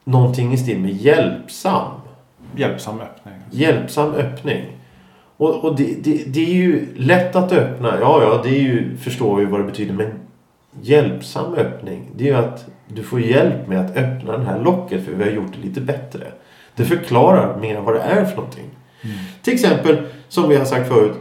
någonting 0.05 0.53
i 0.53 0.59
stil 0.59 0.81
med 0.81 0.93
hjälpsam. 0.93 1.91
Hjälpsam 2.57 3.01
öppning. 3.01 3.35
Hjälpsam 3.51 4.15
öppning. 4.15 4.65
Och, 5.37 5.65
och 5.65 5.77
det, 5.77 6.05
det, 6.05 6.25
det 6.27 6.45
är 6.45 6.55
ju 6.55 6.87
lätt 6.97 7.37
att 7.37 7.53
öppna. 7.53 8.01
Ja, 8.01 8.23
ja, 8.23 8.41
det 8.45 8.49
är 8.49 8.63
ju, 8.63 8.97
förstår 8.97 9.41
ju 9.41 9.47
vad 9.47 9.61
det 9.61 9.65
betyder. 9.65 9.95
Men 9.95 10.13
hjälpsam 10.81 11.55
öppning. 11.55 12.11
Det 12.17 12.25
är 12.25 12.29
ju 12.29 12.39
att 12.39 12.67
du 12.89 13.03
får 13.03 13.21
hjälp 13.21 13.69
med 13.69 13.81
att 13.81 13.97
öppna 13.97 14.39
det 14.39 14.45
här 14.45 14.61
locket. 14.61 15.05
För 15.05 15.13
vi 15.13 15.25
har 15.25 15.31
gjort 15.31 15.53
det 15.53 15.69
lite 15.69 15.81
bättre. 15.81 16.27
Det 16.77 16.85
förklarar 16.85 17.61
mer 17.61 17.81
vad 17.81 17.95
det 17.95 18.01
är 18.01 18.25
för 18.25 18.37
någonting. 18.37 18.71
Till 19.43 19.55
exempel, 19.55 20.07
som 20.29 20.49
vi 20.49 20.57
har 20.57 20.65
sagt 20.65 20.89
förut. 20.89 21.17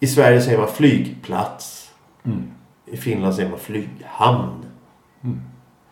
I 0.00 0.06
Sverige 0.06 0.40
säger 0.40 0.58
man 0.58 0.68
flygplats. 0.68 1.90
Mm. 2.24 2.50
I 2.86 2.96
Finland 2.96 3.34
säger 3.34 3.50
man 3.50 3.58
flyghamn. 3.58 4.64
Mm. 5.24 5.40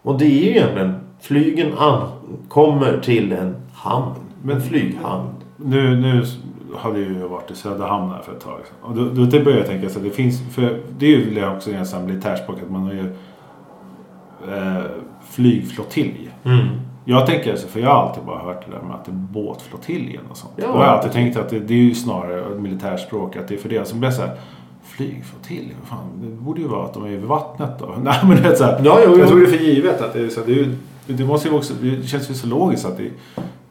Och 0.02 0.18
det 0.18 0.24
är 0.24 0.44
ju 0.44 0.50
egentligen 0.50 0.94
flygen 1.20 1.78
ankommer 1.78 3.00
till 3.04 3.32
en 3.32 3.56
hamn. 3.72 4.25
Men- 4.42 4.56
en 4.56 4.62
flyghamn. 4.62 5.28
Nu, 5.56 5.96
nu 5.96 6.24
hade 6.76 6.98
ju 6.98 7.18
jag 7.18 7.28
varit 7.28 7.50
i 7.50 7.54
Söderhamn 7.54 8.12
här 8.12 8.22
för 8.22 8.32
ett 8.32 8.40
tag 8.40 8.60
sedan. 8.64 8.76
Och 8.90 8.96
då, 8.96 9.24
då 9.24 9.44
började 9.44 9.56
jag 9.56 9.66
tänka 9.66 9.88
så 9.88 9.98
att 9.98 10.04
det 10.04 10.10
finns, 10.10 10.54
för 10.54 10.80
det 10.98 11.06
är 11.06 11.18
ju 11.18 11.48
också 11.48 11.72
en 11.72 11.86
sån 11.86 12.06
militärspråk 12.06 12.56
att 12.62 12.70
man 12.70 12.82
har 12.82 12.92
ju 12.92 13.06
eh, 14.54 14.84
flygflottilj. 15.30 16.30
Mm. 16.44 16.66
Jag 17.04 17.26
tänker 17.26 17.56
så, 17.56 17.68
för 17.68 17.80
jag 17.80 17.88
har 17.88 18.02
alltid 18.02 18.24
bara 18.24 18.38
hört 18.38 18.66
det 18.66 18.72
där 18.72 18.82
med 18.82 18.94
att 18.96 19.04
det 19.04 19.10
är 19.10 19.14
båtflottiljen 19.14 20.22
och 20.30 20.36
sånt. 20.36 20.52
Ja. 20.56 20.72
Har 20.72 20.84
jag 20.84 20.92
alltid 20.92 21.12
tänkt 21.12 21.36
att 21.36 21.48
det, 21.48 21.58
det 21.58 21.74
är 21.74 21.78
ju 21.78 21.94
snarare 21.94 22.58
militärspråk, 22.58 23.36
att 23.36 23.48
det 23.48 23.54
är 23.54 23.58
för 23.58 23.68
det 23.68 23.88
som 23.88 24.00
blir 24.00 24.10
så 24.10 24.22
här 24.22 24.36
Flygflottilj? 24.82 25.74
Vad 25.80 25.88
Fan, 25.88 26.08
det 26.14 26.26
borde 26.26 26.60
ju 26.60 26.68
vara 26.68 26.84
att 26.84 26.94
de 26.94 27.04
är 27.04 27.08
vid 27.08 27.20
vattnet 27.20 27.70
då. 27.78 27.94
Nej 28.02 28.20
men 28.22 28.42
det 28.42 28.48
är 28.48 28.54
så 28.54 28.64
här, 28.64 28.80
Ja, 28.84 29.00
jo, 29.04 29.10
jo. 29.12 29.18
Jag 29.18 29.28
tror 29.28 29.40
det 29.40 29.46
är 29.46 29.50
för 29.50 29.64
givet 29.64 30.00
att 30.00 30.12
det 30.12 30.20
är 30.20 30.28
så. 30.28 30.40
Det, 30.46 30.52
är 30.52 30.56
ju, 30.56 30.76
det, 31.06 31.24
måste 31.24 31.48
ju 31.48 31.54
också, 31.54 31.74
det 31.82 32.08
känns 32.08 32.30
ju 32.30 32.34
så 32.34 32.46
logiskt 32.46 32.86
att 32.86 32.96
det, 32.96 33.10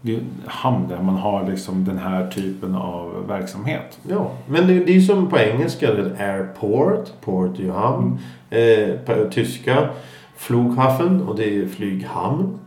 det 0.06 0.14
är 0.14 0.18
en 0.18 0.42
hamn 0.46 0.88
där 0.88 1.02
man 1.02 1.16
har 1.16 1.50
liksom 1.50 1.86
den 1.86 1.98
här 1.98 2.28
typen 2.28 2.76
av 2.76 3.28
verksamhet. 3.28 4.00
Ja, 4.10 4.32
men 4.48 4.68
det, 4.68 4.74
är 4.74 4.88
ju 4.90 5.02
som 5.02 5.30
på 5.30 5.38
engelska. 5.38 5.90
Airport, 6.20 7.22
port 7.22 7.60
ju 7.60 7.72
hamn. 7.72 8.20
Eh, 8.50 8.96
på 9.06 9.30
tyska 9.32 9.90
Flughafen 10.36 11.22
och 11.22 11.36
det 11.36 11.58
är 11.58 11.68
flyghamn. 11.68 12.60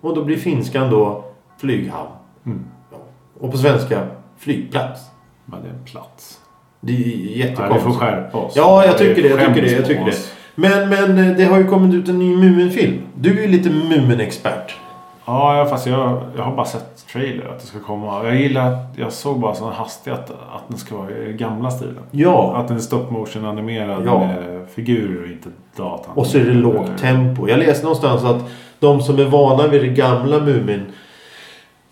Och 0.00 0.14
då 0.14 0.24
blir 0.24 0.36
finskan 0.36 0.90
då 0.90 1.24
flyghamn. 1.58 2.10
Mm. 2.46 2.64
Ja. 2.90 2.98
Och 3.40 3.50
på 3.50 3.58
svenska 3.58 4.06
flygplats. 4.38 5.00
Men 5.44 5.62
det 5.62 5.68
är 5.68 5.72
en 5.72 5.84
plats. 5.84 6.38
Det 6.80 6.92
är 6.92 6.96
Nej, 6.96 7.06
vi 7.06 7.28
får 7.28 7.36
jättekonstigt. 7.36 7.96
skärpa 7.96 8.38
oss. 8.38 8.52
Ja, 8.56 8.84
jag 8.84 8.98
tycker 8.98 9.22
det, 9.22 9.28
jag 9.28 9.38
tycker 9.38 9.62
det, 9.62 9.72
jag 9.72 9.86
tycker 9.86 10.04
det. 10.04 10.16
Men, 10.54 10.88
men 10.88 11.18
eh, 11.18 11.36
det 11.36 11.44
har 11.44 11.58
ju 11.58 11.66
kommit 11.66 11.94
ut 11.94 12.08
en 12.08 12.18
ny 12.18 12.36
Muminfilm. 12.36 12.98
Du 13.14 13.38
är 13.38 13.42
ju 13.42 13.48
lite 13.48 13.70
Mumin-expert. 13.70 14.76
Ja, 15.24 15.66
fast 15.70 15.86
jag, 15.86 16.22
jag 16.36 16.42
har 16.42 16.56
bara 16.56 16.66
sett 16.66 17.06
trailer 17.12 17.46
att 17.46 17.60
det 17.60 17.66
ska 17.66 17.78
komma. 17.80 18.24
Jag 18.24 18.36
gillar 18.36 18.72
att 18.72 18.98
jag 18.98 19.12
såg 19.12 19.40
bara 19.40 19.54
sån 19.54 19.72
hastigt 19.72 20.12
att, 20.12 20.30
att 20.30 20.68
den 20.68 20.78
ska 20.78 20.96
vara 20.96 21.10
i 21.10 21.32
gamla 21.32 21.70
stilen. 21.70 21.98
Ja. 22.10 22.56
Att 22.56 22.68
den 22.68 22.76
är 22.76 22.80
stop 22.80 23.06
motion 23.10 23.44
animerad 23.44 24.02
Ja. 24.06 24.18
med 24.18 24.66
figurer 24.74 25.22
och 25.22 25.28
inte 25.28 25.48
datan. 25.76 26.12
Och 26.14 26.26
så 26.26 26.38
är 26.38 26.44
det 26.44 26.52
lågt 26.52 26.98
tempo. 26.98 27.48
Jag 27.48 27.58
läste 27.58 27.82
någonstans 27.84 28.24
att 28.24 28.50
de 28.78 29.00
som 29.00 29.18
är 29.18 29.24
vana 29.24 29.66
vid 29.66 29.80
det 29.80 29.88
gamla 29.88 30.38
Mumin 30.40 30.82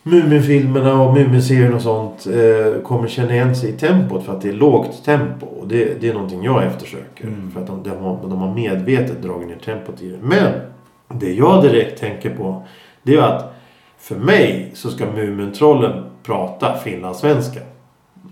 Muminfilmerna 0.02 1.02
och 1.02 1.14
Muminserien 1.14 1.74
och 1.74 1.82
sånt 1.82 2.26
eh, 2.26 2.82
kommer 2.82 3.08
känna 3.08 3.32
igen 3.34 3.56
sig 3.56 3.68
i 3.70 3.72
tempot 3.72 4.24
för 4.24 4.32
att 4.32 4.40
det 4.42 4.48
är 4.48 4.52
lågt 4.52 5.04
tempo. 5.04 5.46
Och 5.46 5.68
det, 5.68 6.00
det 6.00 6.08
är 6.08 6.14
någonting 6.14 6.44
jag 6.44 6.64
eftersöker. 6.64 7.24
Mm. 7.24 7.50
För 7.50 7.60
att 7.60 7.66
de, 7.66 7.82
de, 7.82 7.90
har, 7.90 8.18
de 8.22 8.38
har 8.38 8.54
medvetet 8.54 9.22
dragit 9.22 9.48
ner 9.48 9.56
tempot 9.56 10.02
i 10.02 10.08
det. 10.10 10.18
Men 10.20 10.52
det 11.08 11.32
jag 11.32 11.62
direkt 11.62 12.00
tänker 12.00 12.30
på 12.30 12.62
det 13.02 13.16
är 13.16 13.22
att 13.22 13.54
för 13.98 14.16
mig 14.16 14.70
så 14.74 14.90
ska 14.90 15.06
Mumintrollen 15.06 16.04
prata 16.22 16.76
finlandssvenska. 16.84 17.60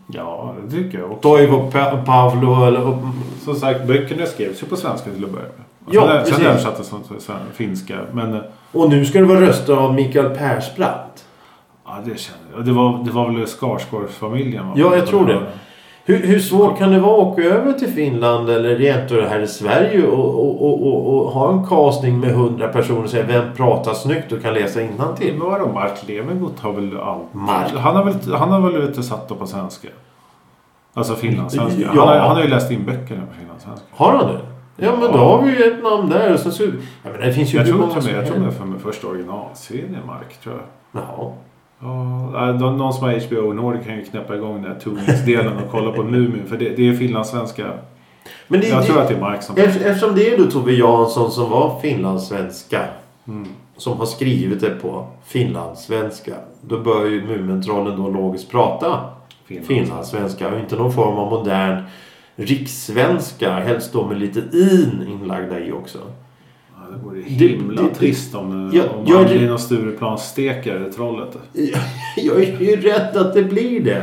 Ja, 0.07 0.54
det 0.64 0.70
tycker 0.70 0.98
jag 0.98 1.11
också. 1.12 1.22
Toivo 1.22 1.70
Pa- 1.70 2.02
Pavlo 2.07 2.64
eller... 2.64 2.98
Som 3.44 3.54
sagt, 3.54 3.87
böckerna 3.87 4.26
skrevs 4.26 4.62
ju 4.62 4.66
på 4.66 4.76
svenska 4.76 5.11
till 5.11 5.24
att 5.24 5.31
börja 5.31 5.44
med. 5.44 5.64
Ja, 5.90 6.24
sen, 6.24 6.46
översattes 6.46 6.90
de 6.90 7.02
till 7.02 7.35
finska. 7.54 7.98
Men 8.12 8.35
eh, 8.35 8.40
Och 8.72 8.90
nu 8.90 9.04
ska 9.04 9.18
det 9.18 9.24
vara 9.24 9.40
röster 9.40 9.76
av 9.76 9.94
Mikael 9.94 10.28
Persbrandt. 10.37 11.24
ja, 11.85 11.98
det 12.04 12.18
känner 12.20 12.40
jag. 12.57 12.64
Det 12.64 12.72
var, 12.72 13.04
det 13.04 13.11
var 13.11 13.31
väl 13.33 13.46
Skarsgårdsfamiljen? 13.46 14.66
Ja, 14.76 14.96
jag 14.96 15.07
tror 15.07 15.26
det. 15.26 15.42
Hur, 16.09 16.27
hur 16.27 16.38
svårt 16.38 16.79
kan 16.79 16.90
det 16.92 17.01
vara 17.01 17.23
att 17.23 17.29
åka 17.29 17.42
över 17.42 17.73
till 17.73 17.88
Finland 17.88 18.51
eller 18.51 18.81
egentligen 18.81 19.29
här 19.29 19.40
i 19.40 19.47
Sverige 19.47 20.07
och, 20.07 20.29
och, 20.35 20.62
och, 20.66 20.87
och, 20.87 21.14
och 21.25 21.31
ha 21.33 21.53
en 21.53 21.66
casting 21.66 22.21
med 22.21 22.31
hundra 22.35 22.68
personer 22.68 23.05
och 23.05 23.11
säga 23.11 23.25
vem 23.27 23.55
pratar 23.57 23.94
snyggt 23.94 24.33
och 24.33 24.42
kan 24.42 24.55
läsa 24.55 24.83
innantill? 24.83 25.35
Men 25.38 25.47
vadå, 25.51 25.68
Mark 25.73 26.09
Levengood 26.09 26.53
har 26.61 26.73
väl 26.73 26.99
allt? 27.01 27.35
Mark? 27.35 27.73
Han 27.77 27.97
har 27.97 28.05
väl, 28.05 28.35
han 28.35 28.49
har 28.53 28.61
väl 28.61 28.87
lite 28.87 29.03
satt 29.03 29.29
då 29.29 29.35
på 29.35 29.47
svenska? 29.47 29.88
Alltså 30.94 31.14
finlandssvenska. 31.14 31.81
Ja. 31.81 31.88
Han, 31.88 32.09
har, 32.09 32.16
han 32.16 32.37
har 32.37 32.42
ju 32.42 32.49
läst 32.49 32.71
in 32.71 32.85
böckerna 32.87 33.23
på 33.27 33.35
finlandssvenska. 33.38 33.87
Har 33.90 34.12
han 34.12 34.27
det? 34.27 34.40
Ja 34.77 34.90
men 35.01 35.12
då 35.12 35.18
Ja. 35.18 35.37
har 35.37 35.42
vi 35.42 35.51
ju 35.51 35.73
ett 35.73 35.83
namn 35.83 36.09
där. 36.11 36.33
Och 36.35 36.40
sen 36.40 36.53
så, 36.53 36.62
jag 36.62 37.12
menar, 37.12 37.27
det 37.27 37.33
finns 37.33 37.55
ju 37.55 37.59
Jag 37.59 37.66
tror, 37.66 37.81
jag 37.81 37.92
som 37.92 38.03
tror, 38.03 38.14
jag 38.75 38.81
första 38.83 39.07
originalserien 39.07 39.97
Mark, 40.07 40.40
tror 40.42 40.55
jag. 40.55 41.03
Jaha. 41.03 41.33
Ja, 41.80 42.52
någon 42.52 42.92
som 42.92 43.02
har 43.04 43.26
HBO 43.28 43.52
Nordic 43.52 43.86
kan 43.86 43.96
ju 43.96 44.04
knäppa 44.04 44.36
igång 44.36 44.62
den 44.62 44.72
här 44.72 44.80
Toonings-delen 44.80 45.56
och 45.56 45.70
kolla 45.70 45.92
på 45.92 46.02
Mumin. 46.02 46.42
För 46.46 46.56
det, 46.56 46.68
det 46.68 46.88
är 46.88 46.94
finlandssvenska. 46.94 47.66
Men 48.48 48.60
det, 48.60 48.68
Jag 48.68 48.82
det, 48.82 48.86
tror 48.86 49.00
att 49.00 49.08
det 49.08 49.14
är 49.14 49.20
Mark 49.20 49.42
som... 49.42 49.56
Eft- 49.56 49.84
Eftersom 49.84 50.14
det 50.14 50.34
är 50.34 50.38
då 50.38 50.50
Tove 50.50 50.72
Jansson 50.72 51.30
som 51.30 51.50
var 51.50 51.80
finlandssvenska. 51.80 52.80
Mm. 53.28 53.48
Som 53.76 53.98
har 53.98 54.06
skrivit 54.06 54.60
det 54.60 54.70
på 54.70 55.06
finlandssvenska. 55.26 56.34
Då 56.60 56.78
bör 56.78 57.06
ju 57.06 57.26
Mumintrollen 57.26 57.96
då 58.02 58.10
logiskt 58.10 58.50
prata 58.50 59.00
finlandssvenska 59.66 60.48
och 60.52 60.58
inte 60.58 60.76
någon 60.76 60.92
form 60.92 61.16
av 61.18 61.30
modern 61.30 61.82
rikssvenska. 62.36 63.52
Helst 63.54 63.92
då 63.92 64.06
med 64.06 64.18
lite 64.18 64.38
in 64.52 65.06
inlagda 65.08 65.60
i 65.60 65.72
också. 65.72 65.98
Det 66.92 67.05
vore 67.05 67.20
himla 67.22 67.83
det- 67.83 67.88
det- 67.88 67.94
trist 67.94 68.35
om, 68.35 68.70
Ja, 68.74 68.83
om 68.96 69.05
jag- 69.07 69.16
han 69.16 69.27
blir 69.27 69.48
någon 69.48 69.59
Stureplansstekare, 69.59 70.92
trollet. 70.92 71.37
Jag 72.16 72.42
är 72.42 72.61
ju 72.61 72.77
rädd 72.77 73.16
att 73.16 73.35
det 73.35 73.42
blir 73.42 73.81
det. 73.81 74.03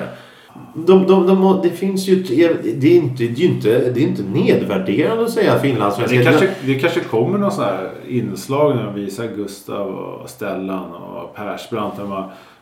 De, 0.74 1.08
de, 1.08 1.28
de, 1.28 1.60
det 1.64 1.70
finns 1.70 2.08
ju... 2.08 2.16
Det 2.24 2.44
är 2.88 2.96
inte, 2.96 3.24
det 3.24 3.44
är 3.44 3.46
inte, 3.50 3.90
det 3.90 4.00
är 4.00 4.08
inte 4.08 4.24
nedvärderande 4.24 5.24
att 5.24 5.32
säga 5.32 5.60
finlandssvenska. 5.60 6.18
Det 6.18 6.24
kanske, 6.24 6.50
det 6.66 6.76
kanske 6.76 7.00
kommer 7.00 7.38
någon 7.38 7.52
sån 7.52 7.64
här 7.64 7.90
inslag 8.08 8.76
när 8.76 8.84
de 8.86 8.96
visar 8.96 9.28
Gustav 9.36 9.88
och 9.88 10.30
Stellan 10.30 10.92
och 10.92 11.36
Persbrandt. 11.36 11.96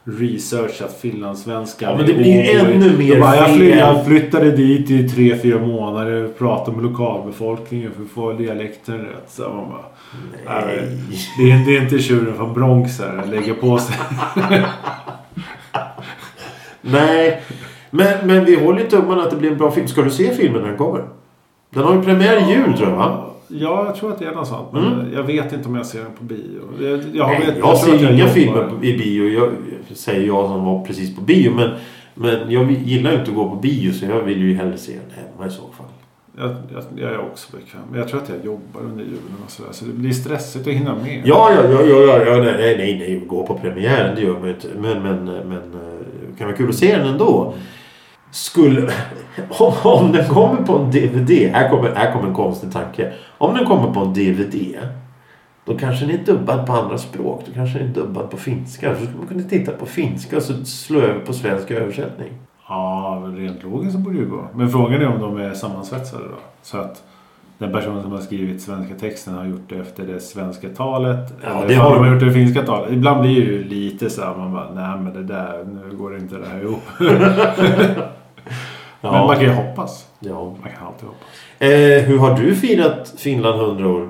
Researchat 0.03 0.99
finlandssvenska. 1.01 1.85
Ja, 1.85 1.97
men 1.97 2.05
det 2.05 2.13
blir 2.13 2.25
ju 2.25 2.59
ännu 2.59 2.97
mer 2.97 3.19
bara, 3.19 3.35
jag, 3.35 3.55
fly, 3.55 3.69
fel. 3.69 3.79
jag 3.79 4.05
flyttade 4.05 4.51
dit 4.51 4.89
i 4.89 5.09
tre, 5.09 5.37
fyra 5.37 5.59
månader 5.59 6.23
och 6.23 6.37
pratade 6.37 6.77
med 6.77 6.85
lokalbefolkningen 6.85 7.91
för 7.91 8.03
att 8.03 8.09
få 8.09 8.33
dialekten 8.33 8.97
rätt. 8.97 9.25
Så 9.27 9.41
man 9.41 9.69
bara, 9.69 9.85
nej. 10.45 10.87
Det, 11.37 11.51
är, 11.51 11.65
det 11.65 11.77
är 11.77 11.81
inte 11.81 11.99
tjuren 11.99 12.35
från 12.35 12.53
Bronx 12.53 12.99
här. 12.99 13.25
Lägger 13.31 13.53
på 13.53 13.77
sig. 13.77 13.95
Nej, 16.81 17.41
men, 17.89 18.27
men 18.27 18.45
vi 18.45 18.55
håller 18.55 18.87
tummarna 18.87 19.23
att 19.23 19.29
det 19.29 19.35
blir 19.35 19.51
en 19.51 19.57
bra 19.57 19.71
film. 19.71 19.87
Ska 19.87 20.01
du 20.01 20.09
se 20.09 20.33
filmen 20.33 20.61
när 20.61 20.69
den 20.69 20.77
kommer? 20.77 21.03
Den 21.69 21.83
har 21.83 21.95
ju 21.95 22.01
premiär 22.01 22.37
i 22.37 22.53
jul 22.53 22.77
tror 22.77 22.89
jag 22.89 22.95
va? 22.95 23.32
Ja, 23.53 23.85
jag 23.85 23.95
tror 23.95 24.11
att 24.11 24.19
det 24.19 24.25
är 24.25 24.31
något 24.31 24.47
sånt. 24.47 24.67
Men 24.73 24.83
Mm. 24.93 25.13
jag 25.13 25.23
vet 25.23 25.53
inte 25.53 25.69
om 25.69 25.75
jag 25.75 25.85
ser 25.85 25.99
den 26.03 26.11
på 26.17 26.23
bio. 26.23 26.61
Jag, 26.81 26.91
jag, 27.13 27.27
Nej, 27.27 27.39
vet, 27.45 27.57
jag, 27.57 27.81
tror 27.81 27.97
ser 27.97 28.07
ju 28.07 28.13
inga 28.15 28.27
filmer 28.27 28.63
på, 28.63 28.85
i 28.85 28.97
bio. 28.97 29.27
Jag, 29.29 29.49
säger 29.93 30.27
jag 30.27 30.47
som 30.47 30.65
var 30.65 30.85
precis 30.85 31.15
på 31.15 31.21
bio. 31.21 31.51
Men, 31.55 31.71
men 32.15 32.51
jag 32.51 32.71
gillar 32.71 33.11
ju 33.11 33.17
inte 33.19 33.31
att 33.31 33.37
gå 33.37 33.49
på 33.49 33.55
bio 33.55 33.91
så 33.93 34.05
jag 34.05 34.21
vill 34.21 34.41
ju 34.41 34.55
hellre 34.55 34.77
se 34.77 34.91
den 34.91 35.23
hemma 35.25 35.47
i 35.47 35.49
så 35.49 35.61
fall. 35.61 35.85
Jag, 36.37 36.49
jag, 36.73 36.83
jag 36.95 37.11
är 37.13 37.19
också 37.19 37.55
bekväm. 37.57 37.81
Men 37.89 37.99
jag 37.99 38.07
tror 38.09 38.21
att 38.21 38.29
jag 38.29 38.45
jobbar 38.45 38.81
under 38.81 39.03
julen 39.03 39.35
och 39.45 39.51
sådär. 39.51 39.69
Så 39.71 39.85
det 39.85 39.93
blir 39.93 40.11
stressigt 40.11 40.67
att 40.67 40.73
hinna 40.73 40.95
med. 40.95 41.21
Ja, 41.25 41.51
ja, 41.55 41.63
ja, 41.71 41.81
ja, 41.81 41.97
ja, 42.05 42.23
ja 42.25 42.43
nej, 42.43 42.53
nej, 42.57 42.77
nej, 42.77 42.97
nej, 42.99 43.23
gå 43.27 43.47
på 43.47 43.53
premiären 43.57 44.15
det 44.15 44.21
gör 44.21 44.33
man 44.33 44.43
ju 44.43 44.49
inte. 44.53 44.67
Men, 44.79 45.03
men, 45.03 45.25
men 45.25 45.51
eh, 45.73 45.99
det 46.31 46.37
kan 46.37 46.47
vara 46.47 46.57
kul 46.57 46.69
att 46.69 46.75
se 46.75 46.97
den 46.97 47.07
ändå. 47.07 47.53
Skulle, 48.31 48.91
om, 49.49 49.73
om 49.83 50.11
den 50.11 50.27
kommer 50.27 50.61
på 50.61 50.77
en 50.77 50.91
DVD, 50.91 51.29
här 51.53 51.69
kommer, 51.69 51.95
här 51.95 52.11
kommer 52.13 52.27
en 52.27 52.33
konstig 52.33 52.71
tanke. 52.71 53.13
Om 53.43 53.55
den 53.55 53.65
kommer 53.65 53.93
på 53.93 53.99
en 53.99 54.13
DVD, 54.13 54.77
då 55.65 55.77
kanske 55.77 56.05
den 56.05 56.19
är 56.19 56.23
dubbad 56.25 56.65
på 56.67 56.73
andra 56.73 56.97
språk. 56.97 57.43
Då 57.45 57.53
kanske 57.53 57.79
den 57.79 57.89
är 57.89 57.93
dubbad 57.93 58.29
på 58.29 58.37
finska. 58.37 58.95
Så 58.95 59.01
skulle 59.01 59.17
man 59.17 59.27
kunna 59.27 59.43
titta 59.43 59.71
på 59.71 59.85
finska 59.85 60.37
och 60.37 60.43
så 60.43 60.65
slå 60.65 60.99
över 60.99 61.19
på 61.19 61.33
svensk 61.33 61.71
översättning. 61.71 62.29
Ja, 62.69 63.23
rent 63.35 63.63
logiskt 63.63 63.93
så 63.93 63.99
borde 63.99 64.15
det 64.15 64.21
ju 64.21 64.29
gå. 64.29 64.47
Men 64.55 64.69
frågan 64.69 65.01
är 65.01 65.07
om 65.07 65.21
de 65.21 65.37
är 65.37 65.53
sammansvetsade 65.53 66.23
då. 66.23 66.35
Så 66.61 66.77
att 66.77 67.03
den 67.57 67.71
personen 67.71 68.01
som 68.01 68.11
har 68.11 68.19
skrivit 68.19 68.61
svenska 68.61 68.95
texten 68.95 69.33
har 69.33 69.45
gjort 69.45 69.69
det 69.69 69.75
efter 69.75 70.07
det 70.07 70.19
svenska 70.19 70.69
talet. 70.69 71.33
Ja, 71.43 71.49
eller 71.49 71.67
det 71.67 71.75
har 71.75 71.95
de 71.95 72.13
gjort 72.13 72.19
det 72.19 72.33
finska 72.33 72.61
talet. 72.61 72.91
Ibland 72.91 73.21
blir 73.21 73.35
det 73.35 73.51
ju 73.51 73.63
lite 73.63 74.09
så 74.09 74.21
här. 74.21 74.35
Man 74.37 74.53
bara, 74.53 74.73
nej 74.73 74.99
men 74.99 75.13
det 75.13 75.23
där, 75.23 75.65
nu 75.65 75.97
går 75.97 76.17
inte 76.17 76.35
det 76.37 76.47
här 76.47 76.61
ihop. 76.61 76.83
Men 79.11 79.27
man 79.27 79.35
kan 79.35 79.43
ju 79.45 79.49
hoppas. 79.53 80.07
ja. 80.19 80.43
Man 80.45 80.71
kan 80.71 80.87
alltid 80.87 81.07
hoppas. 81.07 81.27
Eh, 81.59 82.03
hur 82.03 82.17
har 82.17 82.37
du 82.37 82.55
firat 82.55 83.13
Finland 83.17 83.61
100 83.61 83.87
år? 83.89 84.09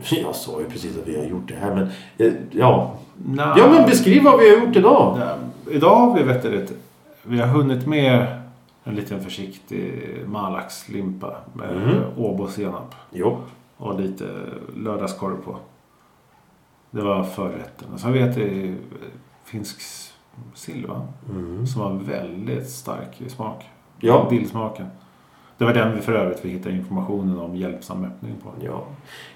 Jag 0.22 0.34
sa 0.34 0.60
ju 0.60 0.66
precis 0.66 0.98
att 0.98 1.08
vi 1.08 1.16
har 1.18 1.24
gjort 1.24 1.48
det 1.48 1.54
här 1.54 1.74
men... 1.74 1.88
Eh, 2.18 2.32
ja. 2.50 2.94
Nej. 3.26 3.52
ja 3.56 3.70
men 3.70 3.86
beskriv 3.86 4.22
vad 4.24 4.38
vi 4.40 4.50
har 4.56 4.66
gjort 4.66 4.76
idag. 4.76 5.16
Nej, 5.18 5.74
Idag 5.76 5.94
har 5.96 6.14
vi 6.16 6.22
vet 6.22 6.42
du, 6.42 6.66
vi 7.22 7.38
har 7.40 7.46
hunnit 7.46 7.86
med 7.86 8.26
en 8.84 8.94
liten 8.94 9.24
försiktig 9.24 9.92
malaxlimpa 10.26 11.36
med 11.52 11.70
Mm. 11.70 11.96
Åbo 12.16 12.46
senap 12.48 12.94
Jo. 13.12 13.36
och 13.76 14.00
lite 14.00 14.24
lördagskorv 14.76 15.36
på. 15.44 15.56
Det 16.90 17.02
var 17.02 17.22
förrätten. 17.24 17.88
Och 17.94 18.00
sen 18.00 18.12
vet 18.12 18.36
jag 18.36 18.74
finsk 19.44 19.80
sill 20.54 20.86
va? 20.86 21.06
Mm. 21.30 21.66
Som 21.66 21.82
var 21.82 21.90
väldigt 22.12 22.70
stark 22.70 23.20
i 23.20 23.28
smak. 23.30 23.64
Ja. 24.00 24.26
Dillsmaken. 24.30 24.86
Det 25.58 25.64
var 25.64 25.74
den 25.74 25.94
vi 25.94 26.00
för 26.00 26.12
övrigt 26.12 26.38
vi 26.44 26.48
hittade 26.48 26.74
informationen 26.74 27.38
om 27.38 27.56
hjälpsam 27.56 28.04
öppning 28.04 28.34
på. 28.42 28.50
ja. 28.64 28.82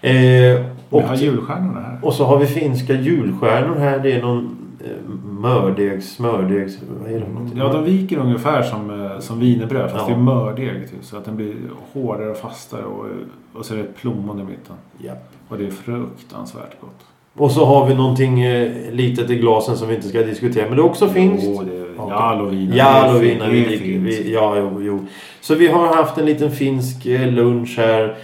Eh, 0.09 0.13
Vi 0.15 0.65
och, 0.91 1.03
har 1.03 1.17
julstjärnorna 1.17 1.81
här. 1.81 1.99
och 2.03 2.15
så 2.15 2.25
har 2.25 2.39
vi 2.39 2.47
finska 2.47 2.95
julstjärnor 2.95 3.75
här. 3.77 3.99
Det 3.99 4.13
är 4.13 4.23
någon 4.23 4.57
eh, 4.85 5.15
mördegs, 5.25 6.11
smördegs... 6.15 6.79
Vad 7.03 7.11
är 7.11 7.15
det 7.19 7.25
för 7.25 7.33
någonting? 7.33 7.59
Ja, 7.59 7.73
de 7.73 7.85
viker 7.85 8.19
ungefär 8.19 8.63
som, 8.63 9.05
eh, 9.05 9.19
som 9.19 9.41
wienerbröd 9.41 9.91
fast 9.91 10.09
Ja. 10.09 10.15
det 10.15 10.21
är 10.21 10.25
mördeg. 10.25 10.91
Typ, 10.91 11.05
så 11.05 11.17
att 11.17 11.25
den 11.25 11.37
blir 11.37 11.55
hårdare 11.93 12.31
och 12.31 12.37
fastare 12.37 12.85
och, 12.85 13.07
och 13.53 13.65
så 13.67 13.75
är 13.75 13.79
det 13.79 13.85
ett 13.85 13.97
plommon 13.97 14.41
i 14.41 14.45
mitten. 14.45 14.77
Ja. 14.99 15.13
Och 15.49 15.59
det 15.59 15.67
är 15.67 15.71
fruktansvärt 15.71 16.81
gott. 16.81 17.01
Och 17.35 17.51
så 17.51 17.65
har 17.65 17.87
vi 17.87 17.95
någonting 17.95 18.41
eh, 18.43 18.93
litet 18.93 19.31
i 19.31 19.35
glasen 19.37 19.77
som 19.77 19.89
vi 19.89 19.95
inte 19.95 20.09
ska 20.09 20.23
diskutera. 20.23 20.67
Men 20.69 20.77
det 20.77 20.83
är 20.83 20.87
också 20.87 21.09
finskt. 21.09 21.47
Jo, 21.49 21.63
det. 21.63 21.82
Jalovina. 21.97 22.77
Jalovina. 22.77 23.45
Det 23.45 23.51
Vi 23.51 23.65
dricker, 23.65 23.85
fint. 23.85 24.07
vi, 24.07 24.33
ja, 24.33 24.57
jo, 24.59 24.83
jo. 24.83 25.07
Så 25.41 25.55
vi 25.55 25.69
har 25.69 25.87
haft 25.95 26.19
en 26.19 26.27
liten 26.27 26.51
finsk 26.51 27.07
eh, 27.07 27.27
lunch 27.33 27.75
här. 27.79 28.15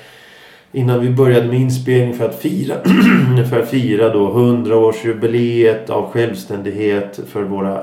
Innan 0.72 1.00
vi 1.00 1.10
började 1.10 1.46
med 1.46 1.60
inspelning 1.60 2.14
för 2.14 2.24
att 2.24 2.38
fira, 2.38 2.74
för 3.50 3.60
att 3.62 3.68
fira 3.68 4.08
då 4.08 4.32
100-årsjubileet 4.32 5.90
av 5.90 6.10
självständighet 6.10 7.20
för 7.28 7.42
våra 7.42 7.82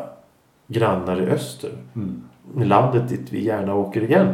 grannar 0.68 1.22
i 1.22 1.26
öster. 1.26 1.70
Mm. 1.96 2.22
Landet 2.70 3.10
dit 3.10 3.28
vi 3.30 3.44
gärna 3.44 3.76
åker 3.76 4.04
igen. 4.04 4.28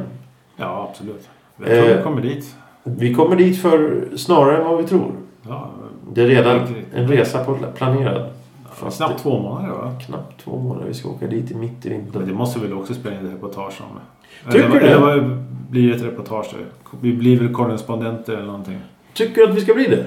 Ja, 0.57 0.87
absolut. 0.89 1.29
Jag 1.57 1.67
tror 1.67 1.89
Eh, 1.89 1.97
vi 1.97 2.03
kommer 2.03 2.21
dit. 2.21 2.55
Vi 2.83 3.13
kommer 3.13 3.35
dit 3.35 3.61
för 3.61 4.03
snarare 4.15 4.57
än 4.57 4.67
vad 4.67 4.77
vi 4.77 4.83
tror. 4.83 5.11
Ja, 5.47 5.69
Det 6.13 6.21
är 6.21 6.27
redan 6.27 6.59
en 6.95 7.07
resa 7.07 7.45
planerad. 7.75 8.29
Fast 8.85 8.97
knappt 8.97 9.13
det- 9.17 9.23
två 9.23 9.39
månader 9.39 9.69
va? 9.73 9.91
Knappt 10.05 10.43
två 10.43 10.57
månader. 10.59 10.87
Vi 10.87 10.93
ska 10.93 11.09
åka 11.09 11.27
dit 11.27 11.51
i 11.51 11.55
mitt 11.55 11.85
i 11.85 11.89
Men 11.89 11.99
det 12.11 12.19
vintern. 12.19 12.35
måste 12.35 12.59
vi 12.59 12.67
väl 12.67 12.77
också 12.77 12.93
spela 12.93 13.15
in 13.19 13.25
ett 13.25 13.33
reportage 13.33 13.81
om? 13.81 13.99
Tycker 14.51 14.65
eller, 14.65 14.79
du? 14.79 14.85
Eller 14.85 14.99
vad 14.99 15.37
blir 15.69 15.95
ett 15.95 16.01
reportage? 16.03 16.55
Vi 17.01 17.13
blir 17.13 17.39
väl 17.39 17.53
korrespondenter 17.53 18.33
eller 18.33 18.45
någonting? 18.45 18.77
Tycker 19.13 19.41
du 19.41 19.49
att 19.51 19.57
vi 19.57 19.61
ska 19.61 19.73
bli 19.73 19.85
det? 19.87 20.05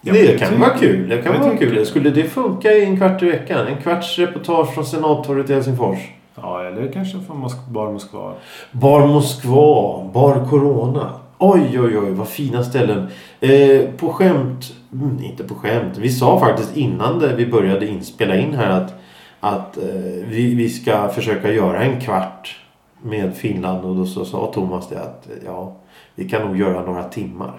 Ja, 0.00 0.12
det 0.12 0.28
men 0.28 0.38
kan 0.38 0.60
vara 0.60 0.70
kul. 0.70 1.08
Det 1.08 1.18
kan 1.22 1.40
vara 1.40 1.56
kul. 1.56 1.74
det. 1.74 1.86
Skulle 1.86 2.10
det 2.10 2.24
funka 2.24 2.72
i 2.72 2.84
en 2.84 2.96
kvart 2.96 3.22
i 3.22 3.26
veckan? 3.26 3.66
En 3.66 3.76
kvarts 3.82 4.18
reportage 4.18 4.74
från 4.74 4.84
Senattorget 4.84 5.50
i 5.50 5.54
Helsingfors. 5.54 5.98
Ja, 6.34 6.62
eller 6.64 6.92
kanske 6.92 7.20
från 7.20 7.36
Mosk- 7.44 7.68
Bar 7.70 7.92
Moskva. 7.92 8.32
Bar 8.72 9.06
Moskva. 9.06 10.04
Bar 10.14 10.46
Corona. 10.50 11.10
Oj, 11.44 11.80
oj, 11.80 11.98
oj. 11.98 12.10
Vad 12.10 12.28
fina 12.28 12.64
ställen. 12.64 13.08
Eh, 13.40 13.90
på 13.96 14.12
skämt. 14.12 14.74
Mm, 14.92 15.24
inte 15.24 15.44
på 15.44 15.54
skämt. 15.54 15.98
Vi 15.98 16.08
sa 16.08 16.40
faktiskt 16.40 16.76
innan 16.76 17.18
det, 17.18 17.36
vi 17.36 17.46
började 17.46 17.86
inspela 17.86 18.36
in 18.36 18.54
här 18.54 18.70
att, 18.70 18.94
att 19.40 19.76
eh, 19.76 19.84
vi, 20.24 20.54
vi 20.54 20.68
ska 20.68 21.08
försöka 21.08 21.52
göra 21.52 21.82
en 21.82 22.00
kvart 22.00 22.60
med 23.02 23.36
Finland. 23.36 23.84
Och 23.84 23.96
då 23.96 24.06
så 24.06 24.24
sa 24.24 24.52
Thomas 24.54 24.88
det 24.88 25.00
att 25.00 25.30
eh, 25.30 25.36
ja, 25.44 25.76
vi 26.14 26.28
kan 26.28 26.46
nog 26.46 26.58
göra 26.58 26.84
några 26.84 27.04
timmar. 27.04 27.52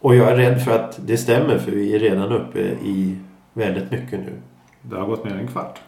Och 0.00 0.14
jag 0.14 0.28
är 0.28 0.36
rädd 0.36 0.64
för 0.64 0.78
att 0.78 0.98
det 1.06 1.16
stämmer 1.16 1.58
för 1.58 1.70
vi 1.70 1.94
är 1.94 1.98
redan 1.98 2.32
uppe 2.32 2.60
i 2.84 3.16
väldigt 3.52 3.90
mycket 3.90 4.20
nu. 4.20 4.32
Det 4.82 4.96
har 4.96 5.06
gått 5.06 5.24
mer 5.24 5.32
än 5.32 5.38
en 5.38 5.48
kvart. 5.48 5.80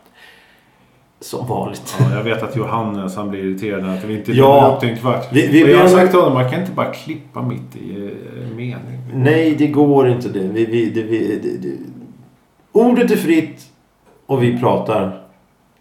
Som 1.21 1.47
vanligt. 1.47 1.97
Ja, 2.01 2.17
jag 2.17 2.23
vet 2.25 2.43
att 2.43 2.57
Johannes 2.57 3.17
han 3.17 3.31
blir 3.31 3.41
irriterad 3.45 3.85
att 3.99 4.05
vi 4.05 4.15
inte 4.19 4.33
Ja. 4.33 4.73
upp 4.75 4.81
till 4.81 4.89
en 4.89 4.97
kvart. 4.97 5.29
Vi- 5.33 5.47
vi 5.47 5.73
jag 5.73 5.79
har 5.81 5.89
sagt 5.89 6.11
till 6.11 6.19
honom 6.21 6.35
man 6.35 6.51
kan 6.51 6.61
inte 6.61 6.73
bara 6.73 6.93
klippa 6.93 7.43
mitt 7.43 7.77
i 7.77 7.91
eh, 7.97 8.43
en 8.51 8.57
mening. 8.57 9.01
Nej, 9.15 9.55
det 9.59 9.67
går 9.67 10.09
inte 10.09 10.29
det. 10.29 10.39
Vi, 10.39 10.65
vi, 10.65 10.91
det, 10.91 11.03
vi 11.03 11.41
det, 11.43 11.69
det. 11.69 11.75
Ordet 12.73 13.11
är 13.11 13.17
fritt 13.17 13.61
och 14.27 14.43
vi 14.43 14.59
pratar. 14.61 15.21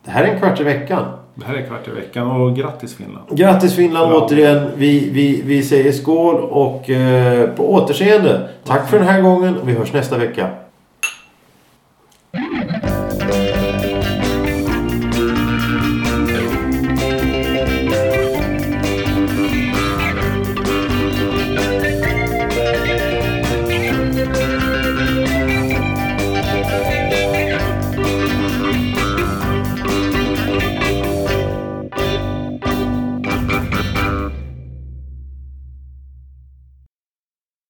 Det 0.06 0.12
här 0.12 0.24
är 0.24 0.28
en 0.34 0.40
kvart 0.40 0.60
i 0.60 0.64
veckan. 0.64 1.04
Det 1.36 1.46
här 1.46 1.54
är 1.56 1.66
kvart 1.68 1.88
i 1.88 1.92
veckan 1.92 2.32
och 2.32 2.56
grattis 2.56 2.96
Finland. 2.96 3.26
Grattis 3.32 3.76
Finland 3.76 4.12
Ja. 4.14 4.26
återigen. 4.26 4.68
Vi, 4.76 5.10
vi, 5.10 5.42
vi 5.46 5.64
säger 5.64 5.92
skål 5.92 6.36
och 6.42 6.90
eh, 6.90 7.50
på 7.50 7.74
återseende. 7.74 8.50
Tack 8.66 8.90
för 8.90 9.00
den 9.00 9.08
här 9.08 9.22
gången 9.22 9.56
och 9.58 9.70
vi 9.70 9.74
hörs 9.74 9.94
nästa 9.94 10.18
vecka. 10.18 10.50